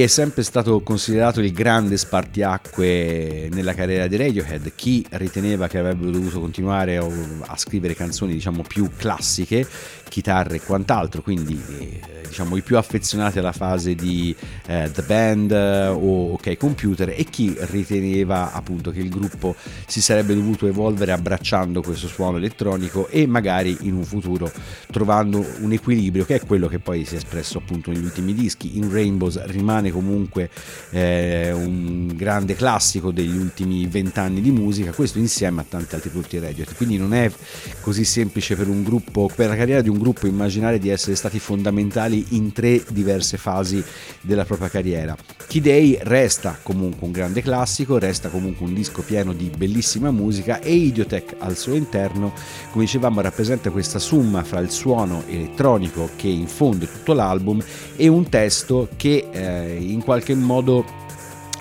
È 0.05 0.07
sempre 0.07 0.43
stato 0.43 0.81
considerato 0.81 1.41
il 1.41 1.51
grande 1.51 1.97
spartiacque 1.97 3.49
nella 3.51 3.73
carriera 3.73 4.05
di 4.05 4.15
Radiohead. 4.15 4.73
Chi 4.75 5.03
riteneva 5.11 5.67
che 5.67 5.79
avrebbero 5.79 6.11
dovuto 6.11 6.39
continuare 6.39 6.97
a 6.97 7.57
scrivere 7.57 7.95
canzoni 7.95 8.33
diciamo 8.33 8.61
più 8.61 8.91
classiche, 8.95 9.67
chitarre 10.07 10.57
e 10.57 10.61
quant'altro, 10.61 11.23
quindi 11.23 11.59
eh, 11.79 12.14
diciamo 12.35 12.57
i 12.57 12.61
più 12.61 12.77
affezionati 12.77 13.39
alla 13.39 13.53
fase 13.53 13.95
di 13.95 14.35
eh, 14.67 14.91
The 14.93 15.03
Band 15.03 15.51
eh, 15.51 15.87
o 15.87 16.33
OK 16.33 16.57
Computer 16.57 17.13
e 17.15 17.23
chi 17.23 17.55
riteneva 17.57 18.51
appunto 18.51 18.91
che 18.91 18.99
il 18.99 19.07
gruppo 19.07 19.55
si 19.87 20.01
sarebbe 20.01 20.35
dovuto 20.35 20.67
evolvere 20.67 21.13
abbracciando 21.13 21.81
questo 21.81 22.07
suono 22.07 22.35
elettronico 22.35 23.07
e 23.07 23.25
magari 23.25 23.77
in 23.81 23.95
un 23.95 24.03
futuro 24.03 24.51
trovando 24.91 25.45
un 25.59 25.71
equilibrio 25.71 26.25
che 26.25 26.35
è 26.35 26.45
quello 26.45 26.67
che 26.67 26.79
poi 26.79 27.05
si 27.05 27.13
è 27.13 27.17
espresso 27.17 27.59
appunto 27.59 27.91
negli 27.91 28.03
ultimi 28.03 28.33
dischi. 28.33 28.77
In 28.77 28.91
Rainbows 28.91 29.41
rimane 29.45 29.91
comunque 29.91 30.49
eh, 30.89 31.53
un 31.53 32.11
grande 32.15 32.55
classico 32.55 33.11
degli 33.11 33.37
ultimi 33.37 33.87
vent'anni 33.87 34.41
di 34.41 34.51
musica, 34.51 34.91
questo 34.91 35.19
insieme 35.19 35.61
a 35.61 35.65
tanti 35.67 35.95
altri 35.95 36.09
prodotti 36.09 36.37
radio. 36.39 36.65
Quindi 36.75 36.97
non 36.97 37.13
è 37.13 37.31
così 37.79 38.03
semplice 38.03 38.57
per 38.57 38.67
un 38.67 38.83
gruppo, 38.83 39.29
per 39.33 39.47
la 39.47 39.55
carriera 39.55 39.81
di 39.81 39.89
un 39.89 39.99
gruppo 39.99 40.27
immaginare 40.27 40.79
di 40.79 40.89
essere 40.89 41.15
stati 41.15 41.39
fondamentali 41.39 42.24
in 42.29 42.51
tre 42.51 42.83
diverse 42.89 43.37
fasi 43.37 43.83
della 44.21 44.45
propria 44.45 44.69
carriera. 44.69 45.15
Key 45.47 45.61
Day 45.61 45.99
resta 46.01 46.57
comunque 46.61 47.05
un 47.05 47.11
grande 47.11 47.41
classico, 47.41 47.97
resta 47.97 48.29
comunque 48.29 48.65
un 48.65 48.73
disco 48.73 49.01
pieno 49.01 49.33
di 49.33 49.51
bellissima 49.55 50.11
musica 50.11 50.59
e 50.59 50.73
Idiotech 50.73 51.35
al 51.39 51.55
suo 51.55 51.75
interno, 51.75 52.33
come 52.71 52.85
dicevamo, 52.85 53.21
rappresenta 53.21 53.69
questa 53.69 53.99
summa 53.99 54.43
fra 54.43 54.59
il 54.59 54.71
suono 54.71 55.23
elettronico 55.27 56.09
che 56.15 56.27
infonde 56.27 56.91
tutto 56.91 57.13
l'album 57.13 57.61
e 57.95 58.07
un 58.07 58.27
testo 58.29 58.89
che 58.95 59.27
eh, 59.31 59.77
in 59.79 60.03
qualche 60.03 60.35
modo 60.35 61.03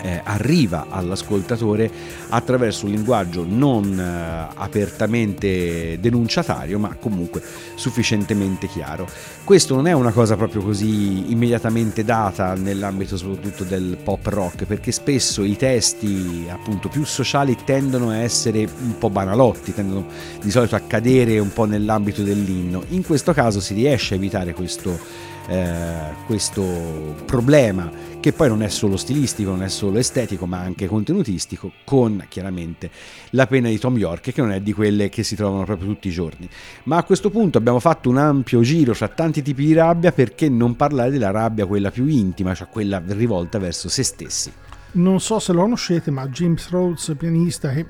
eh, 0.04 0.20
arriva 0.22 0.86
all'ascoltatore 0.90 1.90
attraverso 2.28 2.84
un 2.84 2.92
linguaggio 2.92 3.46
non 3.48 3.98
eh, 3.98 4.54
apertamente 4.54 5.98
denunciatario, 5.98 6.78
ma 6.78 6.94
comunque 7.00 7.42
sufficientemente 7.74 8.66
chiaro. 8.68 9.08
Questo 9.44 9.74
non 9.74 9.86
è 9.86 9.92
una 9.92 10.12
cosa 10.12 10.36
proprio 10.36 10.62
così 10.62 11.32
immediatamente 11.32 12.04
data 12.04 12.52
nell'ambito 12.54 13.16
soprattutto 13.16 13.64
del 13.64 13.96
pop 14.02 14.26
rock, 14.26 14.64
perché 14.64 14.92
spesso 14.92 15.42
i 15.42 15.56
testi 15.56 16.46
appunto 16.50 16.88
più 16.88 17.04
sociali 17.04 17.56
tendono 17.64 18.10
a 18.10 18.18
essere 18.18 18.68
un 18.82 18.98
po' 18.98 19.08
banalotti, 19.08 19.72
tendono 19.72 20.06
di 20.42 20.50
solito 20.50 20.76
a 20.76 20.80
cadere 20.80 21.38
un 21.38 21.52
po' 21.52 21.64
nell'ambito 21.64 22.22
dell'inno. 22.22 22.84
In 22.88 23.04
questo 23.04 23.32
caso 23.32 23.58
si 23.58 23.72
riesce 23.72 24.12
a 24.12 24.16
evitare 24.18 24.52
questo 24.52 25.32
eh, 25.48 26.14
questo 26.26 27.14
problema 27.26 27.90
che 28.20 28.32
poi 28.32 28.48
non 28.48 28.62
è 28.62 28.68
solo 28.68 28.96
stilistico, 28.96 29.50
non 29.50 29.62
è 29.62 29.68
solo 29.68 29.98
estetico, 29.98 30.46
ma 30.46 30.58
anche 30.58 30.86
contenutistico, 30.86 31.72
con 31.84 32.24
chiaramente 32.28 32.90
la 33.30 33.46
pena 33.46 33.68
di 33.68 33.78
Tom 33.78 33.98
York, 33.98 34.32
che 34.32 34.40
non 34.40 34.52
è 34.52 34.62
di 34.62 34.72
quelle 34.72 35.10
che 35.10 35.22
si 35.22 35.36
trovano 35.36 35.64
proprio 35.64 35.88
tutti 35.88 36.08
i 36.08 36.10
giorni. 36.10 36.48
Ma 36.84 36.96
a 36.96 37.02
questo 37.02 37.28
punto 37.28 37.58
abbiamo 37.58 37.80
fatto 37.80 38.08
un 38.08 38.16
ampio 38.16 38.62
giro 38.62 38.94
fra 38.94 39.08
tanti 39.08 39.42
tipi 39.42 39.66
di 39.66 39.74
rabbia, 39.74 40.10
perché 40.12 40.48
non 40.48 40.74
parlare 40.74 41.10
della 41.10 41.30
rabbia 41.30 41.66
quella 41.66 41.90
più 41.90 42.06
intima, 42.06 42.54
cioè 42.54 42.68
quella 42.68 43.02
rivolta 43.06 43.58
verso 43.58 43.90
se 43.90 44.02
stessi. 44.02 44.50
Non 44.92 45.20
so 45.20 45.38
se 45.38 45.52
lo 45.52 45.60
conoscete, 45.60 46.10
ma 46.10 46.26
James 46.28 46.70
Rhodes, 46.70 47.14
pianista 47.18 47.72
che 47.72 47.84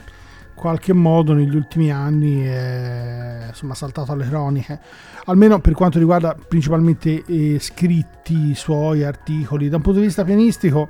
qualche 0.55 0.93
modo 0.93 1.33
negli 1.33 1.55
ultimi 1.55 1.91
anni 1.91 2.43
è 2.43 3.47
insomma, 3.49 3.75
saltato 3.75 4.13
alle 4.13 4.27
croniche, 4.27 4.81
almeno 5.27 5.59
per 5.61 5.75
quanto 5.75 5.99
riguarda 5.99 6.37
principalmente 6.49 7.25
eh, 7.27 7.59
scritti 7.61 8.55
suoi, 8.55 9.05
articoli. 9.05 9.69
Da 9.69 9.77
un 9.77 9.83
punto 9.83 9.99
di 9.99 10.07
vista 10.07 10.25
pianistico 10.25 10.89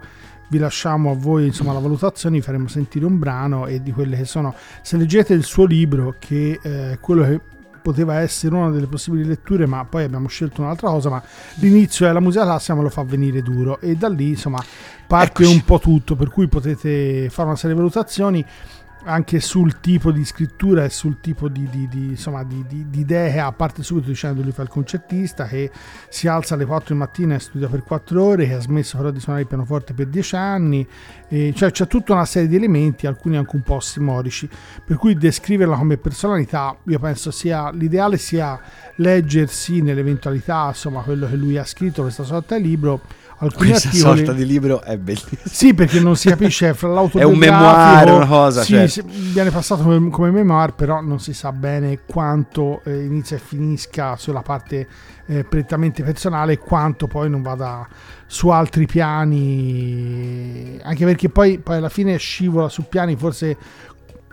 vi 0.48 0.58
lasciamo 0.58 1.10
a 1.10 1.14
voi 1.14 1.46
insomma, 1.46 1.72
la 1.72 1.80
valutazione, 1.80 2.36
vi 2.36 2.42
faremo 2.42 2.68
sentire 2.68 3.04
un 3.06 3.18
brano 3.18 3.66
e 3.66 3.82
di 3.82 3.90
quelle 3.90 4.16
che 4.16 4.24
sono, 4.24 4.54
se 4.82 4.96
leggete 4.96 5.32
il 5.32 5.42
suo 5.42 5.64
libro, 5.64 6.14
che 6.18 6.60
eh, 6.62 6.98
quello 7.00 7.24
che 7.24 7.40
poteva 7.84 8.20
essere 8.20 8.54
una 8.54 8.70
delle 8.70 8.86
possibili 8.86 9.24
letture, 9.24 9.66
ma 9.66 9.84
poi 9.84 10.04
abbiamo 10.04 10.26
scelto 10.28 10.62
un'altra 10.62 10.88
cosa, 10.88 11.10
ma 11.10 11.22
l'inizio 11.56 12.06
è 12.06 12.12
la 12.12 12.20
musica 12.20 12.44
classica 12.44 12.74
me 12.74 12.82
lo 12.82 12.88
fa 12.88 13.02
venire 13.02 13.42
duro 13.42 13.78
e 13.78 13.94
da 13.94 14.08
lì 14.08 14.28
insomma 14.28 14.58
parte 15.06 15.42
Eccoci. 15.42 15.54
un 15.54 15.64
po' 15.64 15.78
tutto, 15.78 16.16
per 16.16 16.30
cui 16.30 16.48
potete 16.48 17.28
fare 17.28 17.48
una 17.48 17.56
serie 17.56 17.76
di 17.76 17.82
valutazioni 17.82 18.42
anche 19.04 19.40
sul 19.40 19.80
tipo 19.80 20.10
di 20.10 20.24
scrittura 20.24 20.84
e 20.84 20.90
sul 20.90 21.20
tipo 21.20 21.48
di, 21.48 21.68
di, 21.70 21.88
di, 21.88 22.06
insomma, 22.08 22.42
di, 22.44 22.64
idee 22.68 23.32
che 23.32 23.38
ha, 23.38 23.46
a 23.46 23.52
parte 23.52 23.82
subito 23.82 24.08
dicendo 24.08 24.42
lui 24.42 24.52
fa 24.52 24.62
il 24.62 24.68
concertista 24.68 25.46
che 25.46 25.70
si 26.08 26.26
alza 26.28 26.54
alle 26.54 26.64
4 26.64 26.94
di 26.94 27.00
mattina 27.00 27.34
e 27.34 27.38
studia 27.38 27.68
per 27.68 27.82
4 27.82 28.22
ore, 28.22 28.46
che 28.46 28.54
ha 28.54 28.60
smesso 28.60 28.96
però 28.96 29.10
di 29.10 29.20
suonare 29.20 29.42
il 29.42 29.48
pianoforte 29.48 29.92
per 29.92 30.06
10 30.06 30.36
anni, 30.36 30.86
cioè 31.28 31.70
c'è 31.70 31.86
tutta 31.86 32.12
una 32.12 32.24
serie 32.24 32.48
di 32.48 32.56
elementi, 32.56 33.06
alcuni 33.06 33.36
anche 33.36 33.56
un 33.56 33.62
po' 33.62 33.80
simorici, 33.80 34.48
per 34.84 34.96
cui 34.96 35.14
descriverla 35.14 35.76
come 35.76 35.96
personalità 35.96 36.76
io 36.84 36.98
penso 36.98 37.30
sia 37.30 37.70
l'ideale 37.70 38.16
sia 38.16 38.60
leggersi 38.96 39.82
nell'eventualità, 39.82 40.68
insomma 40.68 41.02
quello 41.02 41.28
che 41.28 41.36
lui 41.36 41.58
ha 41.58 41.64
scritto, 41.64 42.02
questa 42.02 42.24
sorta 42.24 42.56
di 42.56 42.62
libro, 42.62 43.00
alcuni 43.44 43.70
Questa 43.70 43.88
articoli... 43.88 44.16
sorta 44.16 44.32
di 44.32 44.46
libro 44.46 44.82
è 44.82 44.96
bellissimo. 44.96 45.40
Sì, 45.44 45.74
perché 45.74 46.00
non 46.00 46.16
si 46.16 46.28
capisce 46.28 46.74
fra 46.74 46.88
l'autobiografico... 46.88 47.22
È 47.24 47.32
un 47.32 47.38
memoir, 47.38 48.12
una 48.12 48.26
cosa, 48.26 48.62
sì, 48.62 48.88
certo. 48.88 49.10
viene 49.32 49.50
passato 49.50 49.82
come, 49.82 50.10
come, 50.10 50.30
memoir, 50.30 50.74
però 50.74 51.00
non 51.00 51.20
si 51.20 51.32
sa 51.32 51.52
bene 51.52 52.00
quanto 52.06 52.82
eh, 52.84 53.04
inizia 53.04 53.36
e 53.36 53.40
finisca 53.40 54.16
sulla 54.16 54.42
parte 54.42 54.86
eh, 55.26 55.44
prettamente 55.44 56.02
personale 56.02 56.54
e 56.54 56.58
quanto 56.58 57.06
poi 57.06 57.30
non 57.30 57.42
vada 57.42 57.86
su 58.26 58.48
altri 58.48 58.86
piani, 58.86 60.78
anche 60.82 61.04
perché 61.04 61.28
poi, 61.28 61.58
poi 61.58 61.76
alla 61.76 61.88
fine 61.88 62.16
scivola 62.16 62.68
su 62.68 62.88
piani 62.88 63.16
forse 63.16 63.56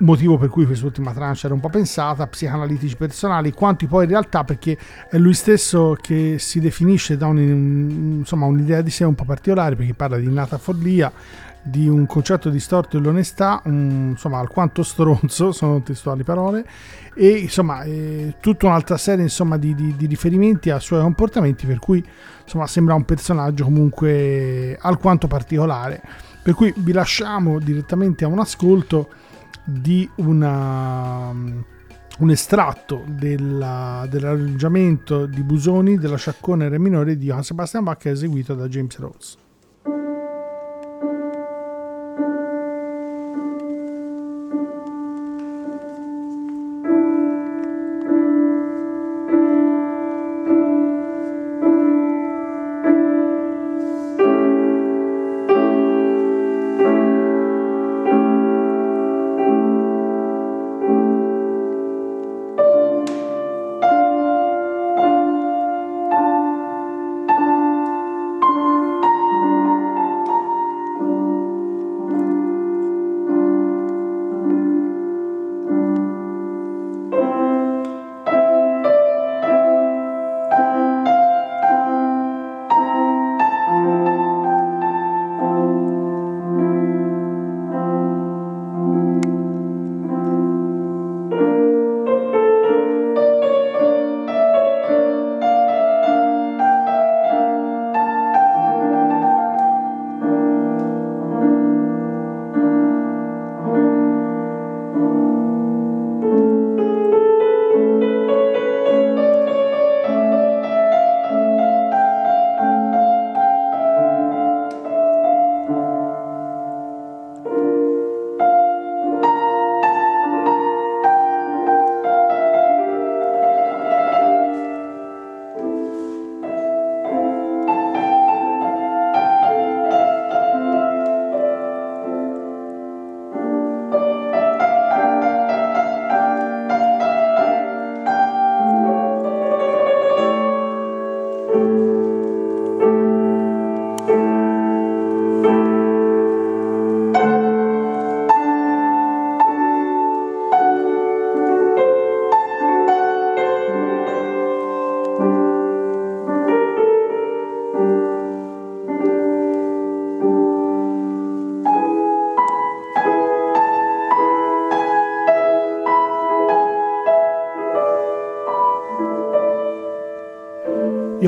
motivo 0.01 0.37
per 0.37 0.49
cui 0.49 0.65
quest'ultima 0.65 1.13
tranche 1.13 1.45
era 1.45 1.53
un 1.53 1.59
po' 1.59 1.69
pensata, 1.69 2.27
psicanalitici 2.27 2.95
personali, 2.95 3.51
quanti 3.51 3.87
poi 3.87 4.03
in 4.03 4.09
realtà 4.09 4.43
perché 4.43 4.77
è 5.09 5.17
lui 5.17 5.33
stesso 5.33 5.95
che 5.99 6.37
si 6.39 6.59
definisce 6.59 7.17
da 7.17 7.27
un, 7.27 7.37
insomma, 8.19 8.45
un'idea 8.45 8.81
di 8.81 8.89
sé 8.89 9.03
un 9.03 9.15
po' 9.15 9.25
particolare 9.25 9.75
perché 9.75 9.93
parla 9.93 10.17
di 10.17 10.25
innata 10.25 10.57
follia, 10.57 11.11
di 11.63 11.87
un 11.87 12.07
concetto 12.07 12.49
distorto 12.49 12.97
dell'onestà, 12.97 13.61
un, 13.65 14.09
insomma 14.11 14.39
alquanto 14.39 14.83
stronzo, 14.83 15.51
sono 15.53 15.81
testuali 15.81 16.23
parole, 16.23 16.65
e 17.13 17.29
insomma 17.29 17.83
tutta 18.39 18.65
un'altra 18.67 18.97
serie 18.97 19.23
insomma, 19.23 19.57
di, 19.57 19.75
di, 19.75 19.95
di, 19.95 20.05
riferimenti 20.07 20.69
ai 20.69 20.79
suoi 20.79 21.01
comportamenti 21.01 21.65
per 21.65 21.77
cui 21.77 22.03
insomma 22.43 22.67
sembra 22.67 22.95
un 22.95 23.03
personaggio 23.03 23.65
comunque 23.65 24.77
alquanto 24.81 25.27
particolare. 25.27 26.01
Per 26.41 26.55
cui 26.55 26.73
vi 26.75 26.91
lasciamo 26.91 27.59
direttamente 27.59 28.23
a 28.23 28.27
un 28.27 28.39
ascolto 28.39 29.09
di 29.63 30.09
una, 30.15 31.29
un 31.29 32.29
estratto 32.29 33.03
della, 33.07 34.05
dell'arrangiamento 34.09 35.25
di 35.25 35.43
Busoni 35.43 35.97
della 35.97 36.17
sciaccone 36.17 36.69
re 36.69 36.79
minore 36.79 37.17
di 37.17 37.25
Johann 37.25 37.41
Sebastian 37.41 37.83
Bach 37.83 38.05
eseguito 38.05 38.53
da 38.53 38.67
James 38.67 38.97
Rhodes. 38.97 39.37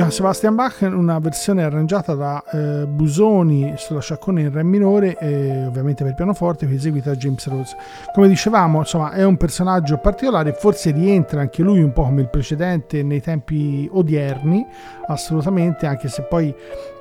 Johann 0.04 0.10
Sebastian 0.10 0.54
Bach, 0.54 0.80
una 0.82 1.18
versione 1.18 1.62
arrangiata 1.62 2.14
da 2.14 2.44
eh, 2.52 2.86
Busoni 2.86 3.72
sulla 3.78 4.00
sciaccone 4.00 4.42
in 4.42 4.52
Re 4.52 4.62
minore, 4.62 5.16
e 5.16 5.64
ovviamente 5.64 6.04
per 6.04 6.14
pianoforte, 6.14 6.68
eseguita 6.70 7.10
da 7.10 7.16
James 7.16 7.46
Rose. 7.48 7.74
Come 8.12 8.28
dicevamo, 8.28 8.80
insomma, 8.80 9.12
è 9.12 9.24
un 9.24 9.38
personaggio 9.38 9.96
particolare, 9.96 10.52
forse 10.52 10.90
rientra 10.90 11.40
anche 11.40 11.62
lui 11.62 11.80
un 11.82 11.92
po' 11.92 12.02
come 12.02 12.20
il 12.20 12.28
precedente 12.28 13.02
nei 13.02 13.22
tempi 13.22 13.88
odierni, 13.90 14.66
assolutamente, 15.06 15.86
anche 15.86 16.08
se 16.08 16.22
poi 16.22 16.54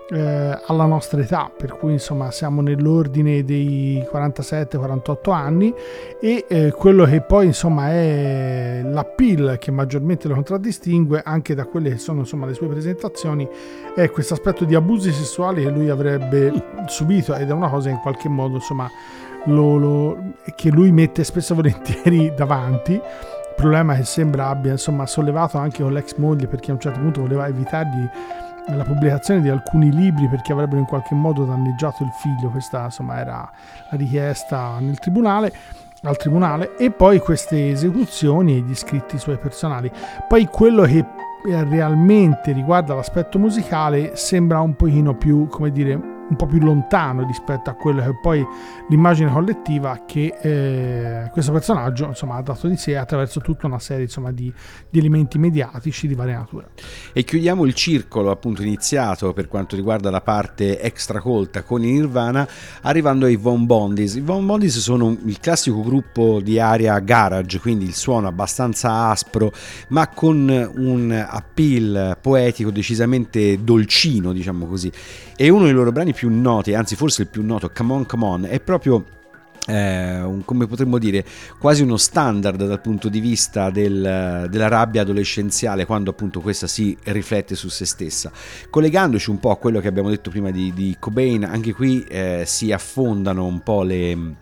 eh, 0.10 0.60
alla 0.66 0.86
nostra 0.86 1.22
età, 1.22 1.52
per 1.56 1.78
cui 1.78 1.94
insomma 1.94 2.32
siamo 2.32 2.62
nell'ordine 2.62 3.44
dei 3.44 4.06
47-48 4.12 5.32
anni 5.32 5.74
e 6.20 6.46
eh, 6.48 6.72
quello 6.72 7.06
che 7.06 7.22
poi 7.22 7.48
insomma 7.48 7.90
è 7.90 8.82
l'appeal 8.84 9.58
che 9.60 9.72
maggiormente 9.72 10.28
lo 10.28 10.34
contraddistingue 10.34 11.22
anche 11.24 11.56
da 11.56 11.66
quelle 11.66 11.92
che 11.92 11.98
sono 11.98 12.20
insomma 12.20 12.46
le 12.46 12.54
sue 12.54 12.68
presentazioni 12.68 13.48
è 13.96 14.10
questo 14.10 14.34
aspetto 14.34 14.66
di 14.66 14.76
abusi 14.76 15.12
sessuali 15.12 15.64
che 15.64 15.70
lui 15.70 15.90
avrebbe 15.90 16.52
subito 16.88 17.36
ed 17.36 17.50
è 17.50 17.54
una 17.54 17.70
cosa 17.70 17.90
in 17.90 18.00
qualche 18.00 18.30
modo 18.30 18.56
insomma 18.56 18.90
lo, 19.46 19.78
lo, 19.78 20.18
che 20.56 20.70
lui 20.70 20.92
mette 20.92 21.24
spesso 21.24 21.54
e 21.54 21.56
volentieri 21.56 22.34
davanti. 22.36 23.00
Problema 23.56 23.96
che 23.96 24.04
sembra 24.04 24.48
abbia 24.48 24.72
insomma 24.72 25.06
sollevato 25.06 25.58
anche 25.60 25.84
con 25.84 25.94
l'ex 25.94 26.16
moglie 26.16 26.48
perché 26.48 26.72
a 26.72 26.74
un 26.74 26.80
certo 26.80 27.00
punto 27.00 27.22
voleva 27.22 27.48
evitargli 27.48 28.10
la 28.68 28.84
pubblicazione 28.84 29.42
di 29.42 29.50
alcuni 29.50 29.92
libri 29.92 30.28
perché 30.28 30.54
avrebbero 30.54 30.80
in 30.80 30.86
qualche 30.86 31.16
modo 31.16 31.44
danneggiato 31.46 32.04
il 32.04 32.12
figlio, 32.12 32.50
questa 32.50 32.86
insomma 32.86 33.20
era 33.20 33.50
la 33.90 33.98
richiesta 33.98 34.78
nel 34.80 35.00
tribunale, 35.00 35.52
al 36.04 36.18
tribunale 36.18 36.76
e 36.78 36.92
poi 36.92 37.20
queste 37.20 37.70
esecuzioni 37.70 38.58
e 38.58 38.60
gli 38.62 38.76
scritti 38.76 39.18
suoi 39.18 39.38
personali. 39.38 39.92
Poi 40.28 40.46
quello 40.48 40.84
che 40.84 41.06
realmente 41.46 42.52
riguarda 42.54 42.96
l'aspetto 42.96 43.38
musicale 43.38 44.16
sembra 44.16 44.62
un 44.62 44.76
pochino 44.76 45.16
più, 45.16 45.48
come 45.48 45.72
dire, 45.72 46.13
un 46.30 46.36
po' 46.36 46.46
più 46.46 46.60
lontano 46.60 47.26
rispetto 47.26 47.70
a 47.70 47.74
quello 47.74 48.02
che 48.02 48.18
poi 48.22 48.46
l'immagine 48.90 49.32
collettiva 49.32 50.04
che 50.06 50.38
eh, 50.42 51.30
questo 51.32 51.52
personaggio 51.52 52.08
insomma, 52.08 52.36
ha 52.36 52.42
dato 52.42 52.68
di 52.68 52.78
sé 52.78 52.96
attraverso 52.96 53.40
tutta 53.42 53.68
una 53.68 53.80
serie 53.80 54.04
insomma, 54.04 54.32
di, 54.32 54.52
di, 54.90 55.00
elementi 55.00 55.38
mediatici 55.38 56.08
di 56.08 56.16
varia 56.16 56.38
natura. 56.38 56.68
E 57.12 57.24
chiudiamo 57.24 57.66
il 57.66 57.74
circolo 57.74 58.32
appunto 58.32 58.62
iniziato 58.62 59.34
per 59.34 59.48
quanto 59.48 59.76
riguarda 59.76 60.10
la 60.10 60.22
parte 60.22 60.80
extracolta 60.80 61.64
con 61.64 61.84
i 61.84 61.92
Nirvana 61.92 62.48
arrivando 62.82 63.26
ai 63.26 63.36
Von 63.36 63.66
Bondis. 63.66 64.16
I 64.16 64.22
Von 64.22 64.46
Bondis 64.46 64.80
sono 64.80 65.16
il 65.26 65.40
classico 65.40 65.82
gruppo 65.82 66.40
di 66.42 66.60
area 66.60 66.98
garage, 67.00 67.60
quindi 67.60 67.86
il 67.86 67.94
suono 67.94 68.28
abbastanza 68.28 69.10
aspro 69.10 69.52
ma 69.90 70.08
con 70.08 70.72
un 70.76 71.26
appeal 71.28 72.18
poetico 72.22 72.72
decisamente 72.72 73.64
dolcino 73.64 74.32
diciamo 74.32 74.66
così. 74.66 74.92
E 75.36 75.50
uno 75.50 75.64
dei 75.64 75.74
loro 75.74 75.92
brani 75.92 76.14
più 76.14 76.30
noti, 76.30 76.74
anzi 76.74 76.96
forse 76.96 77.24
il 77.24 77.28
più 77.28 77.44
noto, 77.44 77.72
Come 77.74 77.94
On 77.94 78.06
Come 78.06 78.26
On, 78.26 78.46
è 78.48 78.60
proprio 78.60 79.04
eh, 79.66 80.22
un, 80.22 80.44
come 80.46 80.68
potremmo 80.68 80.98
dire, 80.98 81.26
quasi 81.60 81.82
uno 81.82 81.98
standard 81.98 82.66
dal 82.66 82.82
punto 82.82 83.10
di 83.10 83.20
vista 83.20 83.70
del, 83.70 84.48
della 84.50 84.68
rabbia 84.68 85.02
adolescenziale 85.02 85.86
quando 85.86 86.12
appunto 86.12 86.40
questa 86.40 86.68
si 86.68 86.96
riflette 87.04 87.56
su 87.56 87.70
se 87.70 87.86
stessa. 87.86 88.32
Collegandoci 88.70 89.30
un 89.30 89.40
po' 89.40 89.52
a 89.52 89.58
quello 89.58 89.80
che 89.80 89.88
abbiamo 89.88 90.10
detto 90.10 90.30
prima 90.30 90.52
di, 90.52 90.72
di 90.74 90.96
Cobain, 91.00 91.46
anche 91.46 91.74
qui 91.74 92.04
eh, 92.04 92.44
si 92.46 92.72
affondano 92.72 93.46
un 93.46 93.62
po' 93.62 93.84
le 93.84 94.36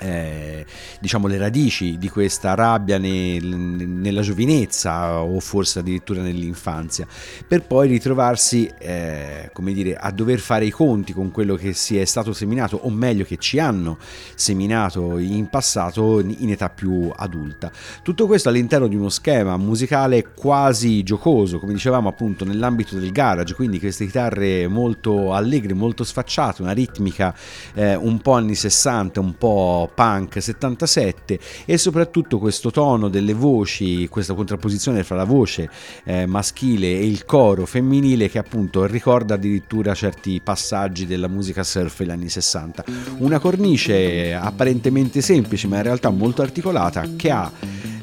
eh, 0.00 0.66
diciamo 1.00 1.28
le 1.28 1.38
radici 1.38 1.98
di 1.98 2.08
questa 2.08 2.54
rabbia 2.54 2.98
nel, 2.98 3.44
nella 3.44 4.22
giovinezza 4.22 5.22
o 5.22 5.38
forse 5.38 5.78
addirittura 5.78 6.20
nell'infanzia 6.20 7.06
per 7.46 7.62
poi 7.62 7.88
ritrovarsi 7.88 8.68
eh, 8.78 9.50
come 9.52 9.72
dire 9.72 9.94
a 9.94 10.10
dover 10.10 10.40
fare 10.40 10.64
i 10.64 10.70
conti 10.70 11.12
con 11.12 11.30
quello 11.30 11.54
che 11.54 11.74
si 11.74 11.96
è 11.96 12.04
stato 12.04 12.32
seminato 12.32 12.76
o 12.82 12.90
meglio 12.90 13.24
che 13.24 13.36
ci 13.36 13.58
hanno 13.58 13.98
seminato 14.34 15.18
in 15.18 15.48
passato 15.48 16.20
in 16.20 16.50
età 16.50 16.70
più 16.70 17.10
adulta. 17.14 17.70
Tutto 18.02 18.26
questo 18.26 18.48
all'interno 18.48 18.88
di 18.88 18.96
uno 18.96 19.08
schema 19.08 19.56
musicale 19.56 20.32
quasi 20.34 21.02
giocoso 21.02 21.58
come 21.58 21.72
dicevamo 21.72 22.08
appunto 22.08 22.44
nell'ambito 22.44 22.98
del 22.98 23.12
garage 23.12 23.54
quindi 23.54 23.78
queste 23.78 24.06
chitarre 24.06 24.66
molto 24.66 25.32
allegre 25.32 25.74
molto 25.74 26.02
sfacciate 26.02 26.62
una 26.62 26.72
ritmica 26.72 27.34
eh, 27.74 27.94
un 27.94 28.20
po' 28.20 28.32
anni 28.32 28.54
60 28.54 29.20
un 29.20 29.36
po' 29.36 29.83
punk 29.92 30.42
77 30.42 31.38
e 31.64 31.78
soprattutto 31.78 32.38
questo 32.38 32.70
tono 32.70 33.08
delle 33.08 33.34
voci, 33.34 34.08
questa 34.08 34.34
contrapposizione 34.34 35.04
fra 35.04 35.16
la 35.16 35.24
voce 35.24 35.68
eh, 36.04 36.26
maschile 36.26 36.86
e 36.86 37.06
il 37.06 37.24
coro 37.24 37.66
femminile 37.66 38.28
che 38.28 38.38
appunto 38.38 38.84
ricorda 38.86 39.34
addirittura 39.34 39.94
certi 39.94 40.40
passaggi 40.42 41.06
della 41.06 41.28
musica 41.28 41.62
surf 41.62 41.98
degli 41.98 42.10
anni 42.10 42.28
60. 42.28 42.84
Una 43.18 43.38
cornice 43.38 44.34
apparentemente 44.34 45.20
semplice 45.20 45.66
ma 45.68 45.76
in 45.76 45.82
realtà 45.82 46.10
molto 46.10 46.42
articolata 46.42 47.08
che 47.16 47.30
ha 47.30 47.50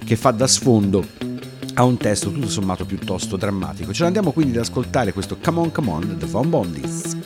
che 0.03 0.15
fa 0.15 0.31
da 0.31 0.47
sfondo 0.47 1.05
a 1.75 1.83
un 1.83 1.97
testo 1.97 2.31
tutto 2.31 2.49
sommato 2.49 2.85
piuttosto 2.85 3.37
drammatico. 3.37 3.93
Ce 3.93 4.03
l'andiamo 4.03 4.31
quindi 4.31 4.57
ad 4.57 4.63
ascoltare 4.63 5.13
questo 5.13 5.37
Come 5.41 5.59
On 5.59 5.71
Come 5.71 5.89
On 5.89 6.17
The 6.17 6.25
Von 6.25 6.49
Bondis. 6.49 7.17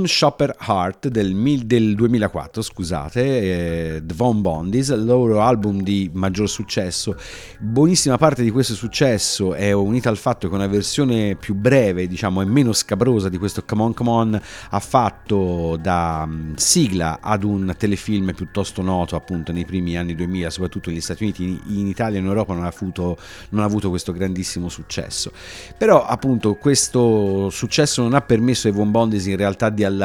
Pawn 0.00 0.06
Shopper 0.06 0.56
Heart 0.66 1.08
del, 1.08 1.34
mil- 1.34 1.66
del 1.66 1.94
2004, 1.94 2.62
scusate, 2.62 3.22
eh, 3.22 4.02
The 4.02 4.14
Von 4.14 4.40
Bondis, 4.40 4.88
il 4.88 5.04
loro 5.04 5.40
album 5.40 5.82
di 5.82 6.10
maggior 6.12 6.48
successo. 6.48 7.16
Buonissima 7.58 8.16
parte 8.16 8.42
di 8.42 8.50
questo 8.50 8.74
successo 8.74 9.52
è 9.54 9.72
unita 9.72 10.08
al 10.08 10.16
fatto 10.16 10.48
che 10.48 10.54
una 10.54 10.66
versione 10.66 11.36
più 11.36 11.54
breve, 11.54 12.06
diciamo, 12.06 12.40
e 12.40 12.44
meno 12.46 12.72
scabrosa 12.72 13.28
di 13.28 13.36
questo 13.36 13.62
Come 13.64 13.82
On 13.82 13.94
Come 13.94 14.10
On 14.10 14.40
ha 14.70 14.80
fatto 14.80 15.76
da 15.80 16.24
um, 16.26 16.54
sigla 16.54 17.18
ad 17.20 17.44
un 17.44 17.74
telefilm 17.76 18.32
piuttosto 18.32 18.82
noto 18.82 19.16
appunto 19.16 19.52
nei 19.52 19.64
primi 19.64 19.98
anni 19.98 20.14
2000, 20.14 20.50
soprattutto 20.50 20.90
negli 20.90 21.00
Stati 21.00 21.24
Uniti, 21.24 21.60
in 21.66 21.86
Italia 21.86 22.18
e 22.18 22.20
in 22.20 22.26
Europa 22.26 22.54
non 22.54 22.64
ha, 22.64 22.72
avuto, 22.74 23.18
non 23.50 23.62
ha 23.62 23.66
avuto 23.66 23.90
questo 23.90 24.12
grandissimo 24.12 24.68
successo. 24.68 25.30
Però 25.76 26.04
appunto 26.04 26.54
questo 26.54 27.50
successo 27.50 28.02
non 28.02 28.14
ha 28.14 28.20
permesso 28.22 28.68
ai 28.68 28.72
Von 28.72 28.90
Bondis 28.90 29.26
in 29.26 29.36
realtà 29.36 29.68
di 29.68 29.84
allargare 29.84 29.99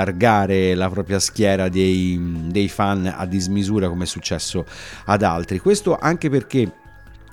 la 0.76 0.90
propria 0.90 1.20
schiera 1.20 1.70
dei, 1.70 2.20
dei 2.48 2.68
fan 2.68 3.14
a 3.16 3.26
dismisura 3.26 3.88
come 3.88 4.04
è 4.04 4.08
successo 4.08 4.66
ad 5.06 5.24
altri. 5.24 5.60
Questo 5.60 5.98
anche 5.98 6.30
perché 6.30 6.72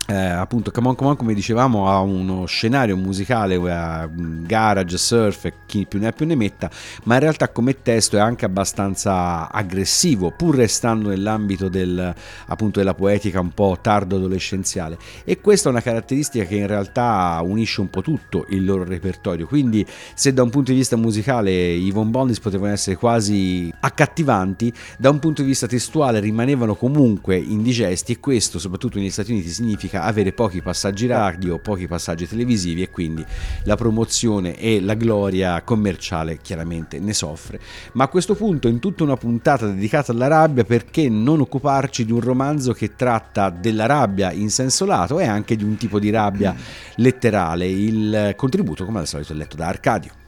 eh, 0.08 0.14
appunto 0.14 0.70
Come 0.70 0.88
On 0.88 0.94
Come 0.94 1.16
come 1.16 1.34
dicevamo 1.34 1.88
ha 1.88 2.00
uno 2.00 2.44
scenario 2.46 2.96
musicale 2.96 3.56
uh, 3.56 4.10
garage, 4.42 4.98
surf 4.98 5.52
chi 5.66 5.86
più 5.86 6.00
ne 6.00 6.08
ha 6.08 6.12
più 6.12 6.26
ne 6.26 6.34
metta 6.34 6.70
ma 7.04 7.14
in 7.14 7.20
realtà 7.20 7.48
come 7.50 7.82
testo 7.82 8.16
è 8.16 8.20
anche 8.20 8.44
abbastanza 8.44 9.50
aggressivo 9.50 10.32
pur 10.36 10.56
restando 10.56 11.08
nell'ambito 11.08 11.68
del, 11.68 12.14
appunto, 12.46 12.78
della 12.78 12.94
poetica 12.94 13.40
un 13.40 13.50
po' 13.50 13.78
tardo 13.80 14.16
adolescenziale. 14.16 14.98
E 15.24 15.40
questa 15.40 15.68
è 15.68 15.72
una 15.72 15.80
caratteristica 15.80 16.44
che 16.44 16.56
in 16.56 16.66
realtà 16.66 17.40
unisce 17.42 17.80
un 17.80 17.90
po' 17.90 18.02
tutto 18.02 18.46
il 18.50 18.64
loro 18.64 18.84
repertorio. 18.84 19.46
Quindi 19.46 19.86
se 20.14 20.32
da 20.32 20.42
un 20.42 20.50
punto 20.50 20.70
di 20.70 20.78
vista 20.78 20.96
musicale 20.96 21.52
i 21.52 21.90
Von 21.90 22.10
Bondis 22.10 22.40
potevano 22.40 22.72
essere 22.72 22.96
quasi 22.96 23.72
accattivanti 23.80 24.72
da 24.98 25.10
un 25.10 25.18
punto 25.18 25.42
di 25.42 25.48
vista 25.48 25.66
testuale 25.66 26.20
rimanevano 26.20 26.74
comunque 26.74 27.36
indigesti 27.36 28.12
e 28.12 28.20
questo 28.20 28.58
soprattutto 28.58 28.98
negli 28.98 29.10
Stati 29.10 29.32
Uniti 29.32 29.48
significa 29.48 29.91
significa 29.92 30.02
avere 30.02 30.32
pochi 30.32 30.62
passaggi 30.62 31.06
radio, 31.06 31.58
pochi 31.58 31.86
passaggi 31.86 32.26
televisivi 32.26 32.82
e 32.82 32.90
quindi 32.90 33.24
la 33.64 33.76
promozione 33.76 34.56
e 34.56 34.80
la 34.80 34.94
gloria 34.94 35.60
commerciale 35.62 36.38
chiaramente 36.38 36.98
ne 36.98 37.12
soffre. 37.12 37.60
Ma 37.92 38.04
a 38.04 38.08
questo 38.08 38.34
punto 38.34 38.68
in 38.68 38.78
tutta 38.78 39.04
una 39.04 39.16
puntata 39.16 39.66
dedicata 39.66 40.12
alla 40.12 40.28
rabbia 40.28 40.64
perché 40.64 41.08
non 41.08 41.40
occuparci 41.40 42.04
di 42.04 42.12
un 42.12 42.20
romanzo 42.20 42.72
che 42.72 42.94
tratta 42.94 43.50
della 43.50 43.86
rabbia 43.86 44.32
in 44.32 44.50
senso 44.50 44.86
lato 44.86 45.18
e 45.20 45.26
anche 45.26 45.56
di 45.56 45.64
un 45.64 45.76
tipo 45.76 45.98
di 45.98 46.10
rabbia 46.10 46.54
letterale. 46.96 47.66
Il 47.66 48.34
contributo 48.36 48.84
come 48.84 49.00
al 49.00 49.06
solito 49.06 49.32
è 49.32 49.36
letto 49.36 49.56
da 49.56 49.66
Arcadio. 49.66 50.20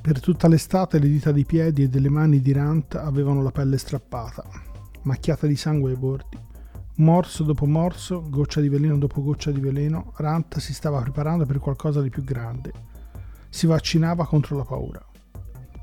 Per 0.00 0.20
tutta 0.20 0.46
l'estate 0.46 1.00
le 1.00 1.08
dita 1.08 1.32
dei 1.32 1.44
piedi 1.44 1.82
e 1.82 1.88
delle 1.88 2.08
mani 2.08 2.40
di 2.40 2.52
Rant 2.52 2.94
avevano 2.94 3.42
la 3.42 3.50
pelle 3.50 3.76
strappata, 3.76 4.44
macchiata 5.02 5.48
di 5.48 5.56
sangue 5.56 5.90
ai 5.90 5.96
bordi. 5.96 6.45
Morso 6.98 7.44
dopo 7.44 7.66
morso, 7.66 8.24
goccia 8.26 8.62
di 8.62 8.70
veleno 8.70 8.96
dopo 8.96 9.22
goccia 9.22 9.50
di 9.50 9.60
veleno, 9.60 10.14
Rant 10.16 10.56
si 10.56 10.72
stava 10.72 11.02
preparando 11.02 11.44
per 11.44 11.58
qualcosa 11.58 12.00
di 12.00 12.08
più 12.08 12.24
grande. 12.24 12.72
Si 13.50 13.66
vaccinava 13.66 14.24
contro 14.24 14.56
la 14.56 14.64
paura. 14.64 15.04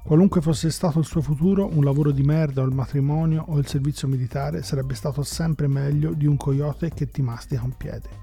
Qualunque 0.04 0.42
fosse 0.42 0.72
stato 0.72 0.98
il 0.98 1.06
suo 1.06 1.22
futuro, 1.22 1.70
un 1.72 1.84
lavoro 1.84 2.10
di 2.10 2.24
merda 2.24 2.64
o 2.64 2.66
il 2.66 2.74
matrimonio 2.74 3.46
o 3.50 3.60
il 3.60 3.68
servizio 3.68 4.08
militare 4.08 4.64
sarebbe 4.64 4.96
stato 4.96 5.22
sempre 5.22 5.68
meglio 5.68 6.14
di 6.14 6.26
un 6.26 6.36
coyote 6.36 6.90
che 6.90 7.12
ti 7.12 7.22
mastica 7.22 7.62
un 7.62 7.78
piede. 7.78 8.23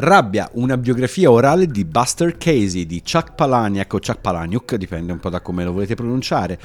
Rabbia, 0.00 0.48
una 0.54 0.78
biografia 0.78 1.30
orale 1.30 1.66
di 1.66 1.84
Buster 1.84 2.38
Casey, 2.38 2.86
di 2.86 3.02
Chuck 3.02 3.34
Palahniuk 3.34 3.92
o 3.92 3.98
Chuck 3.98 4.18
Palahniuk, 4.20 4.76
dipende 4.76 5.12
un 5.12 5.20
po' 5.20 5.28
da 5.28 5.42
come 5.42 5.62
lo 5.62 5.72
volete 5.72 5.94
pronunciare. 5.94 6.58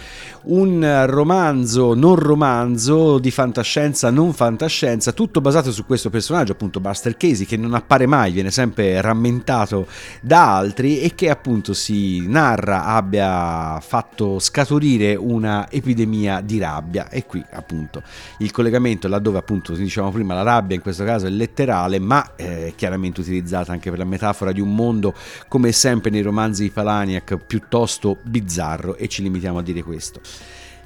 Un 0.43 1.03
romanzo 1.05 1.93
non 1.95 2.15
romanzo, 2.15 3.19
di 3.19 3.31
fantascienza 3.31 4.09
non 4.09 4.31
fantascienza, 4.31 5.11
tutto 5.11 5.41
basato 5.41 5.73
su 5.73 5.86
questo 5.86 6.09
personaggio, 6.09 6.53
appunto 6.53 6.79
Buster 6.79 7.17
Casey, 7.17 7.45
che 7.45 7.57
non 7.57 7.73
appare 7.73 8.05
mai, 8.05 8.31
viene 8.31 8.51
sempre 8.51 9.01
rammentato 9.01 9.86
da 10.21 10.55
altri 10.55 11.01
e 11.01 11.13
che 11.13 11.29
appunto 11.29 11.73
si 11.73 12.25
narra 12.27 12.86
abbia 12.86 13.81
fatto 13.81 14.39
scaturire 14.39 15.13
una 15.15 15.69
epidemia 15.69 16.39
di 16.39 16.57
rabbia. 16.57 17.09
E 17.09 17.25
qui 17.25 17.43
appunto 17.51 18.01
il 18.39 18.51
collegamento 18.51 19.09
laddove 19.09 19.39
appunto 19.39 19.73
dicevamo 19.73 20.13
prima 20.13 20.33
la 20.33 20.43
rabbia 20.43 20.77
in 20.77 20.81
questo 20.81 21.03
caso 21.03 21.27
è 21.27 21.29
letterale, 21.29 21.99
ma 21.99 22.36
eh, 22.38 22.71
chiaramente 22.77 23.23
utilizzata 23.30 23.71
anche 23.71 23.89
per 23.89 23.99
la 23.99 24.05
metafora 24.05 24.51
di 24.51 24.61
un 24.61 24.73
mondo, 24.73 25.13
come 25.47 25.71
sempre 25.71 26.09
nei 26.09 26.21
romanzi 26.21 26.63
di 26.63 26.69
Palaniak, 26.69 27.38
piuttosto 27.38 28.17
bizzarro 28.23 28.95
e 28.95 29.07
ci 29.07 29.21
limitiamo 29.21 29.59
a 29.59 29.61
dire 29.61 29.84
questo. 29.84 30.21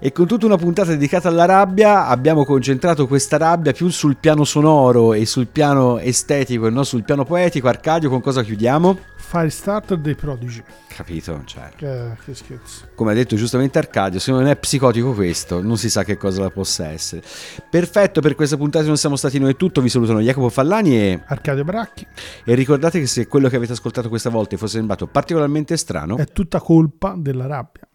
E 0.01 0.13
con 0.13 0.27
tutta 0.27 0.45
una 0.45 0.55
puntata 0.55 0.91
dedicata 0.91 1.27
alla 1.27 1.43
rabbia 1.43 2.07
abbiamo 2.07 2.45
concentrato 2.45 3.05
questa 3.05 3.35
rabbia 3.35 3.73
più 3.73 3.89
sul 3.89 4.15
piano 4.15 4.45
sonoro 4.45 5.13
e 5.13 5.25
sul 5.25 5.47
piano 5.47 5.99
estetico 5.99 6.67
e 6.67 6.69
non 6.69 6.85
sul 6.85 7.03
piano 7.03 7.25
poetico. 7.25 7.67
Arcadio, 7.67 8.09
con 8.09 8.21
cosa 8.21 8.41
chiudiamo? 8.41 8.97
Firestarter 9.17 9.97
dei 9.97 10.15
Prodigi. 10.15 10.63
Capito? 10.87 11.41
Cioè, 11.43 11.69
che, 11.75 12.15
che 12.23 12.33
scherzo. 12.33 12.87
Come 12.95 13.11
ha 13.11 13.13
detto 13.13 13.35
giustamente 13.35 13.77
Arcadio, 13.77 14.19
se 14.19 14.31
non 14.31 14.47
è 14.47 14.55
psicotico 14.55 15.11
questo, 15.13 15.61
non 15.61 15.77
si 15.77 15.89
sa 15.89 16.05
che 16.05 16.15
cosa 16.15 16.43
la 16.43 16.49
possa 16.49 16.87
essere. 16.87 17.21
Perfetto, 17.69 18.21
per 18.21 18.35
questa 18.35 18.55
puntata 18.55 18.85
non 18.85 18.95
siamo 18.95 19.17
stati 19.17 19.37
noi 19.37 19.57
tutto. 19.57 19.81
Vi 19.81 19.89
salutano 19.89 20.21
Jacopo 20.21 20.47
Fallani 20.47 20.95
e 20.97 21.21
Arcadio 21.25 21.65
Bracchi. 21.65 22.07
E 22.45 22.53
ricordate 22.55 23.01
che 23.01 23.05
se 23.05 23.27
quello 23.27 23.49
che 23.49 23.57
avete 23.57 23.73
ascoltato 23.73 24.07
questa 24.07 24.29
volta 24.29 24.55
fosse 24.55 24.77
sembrato 24.77 25.07
particolarmente 25.07 25.75
strano, 25.75 26.15
è 26.15 26.25
tutta 26.25 26.61
colpa 26.61 27.15
della 27.17 27.47
rabbia. 27.47 27.85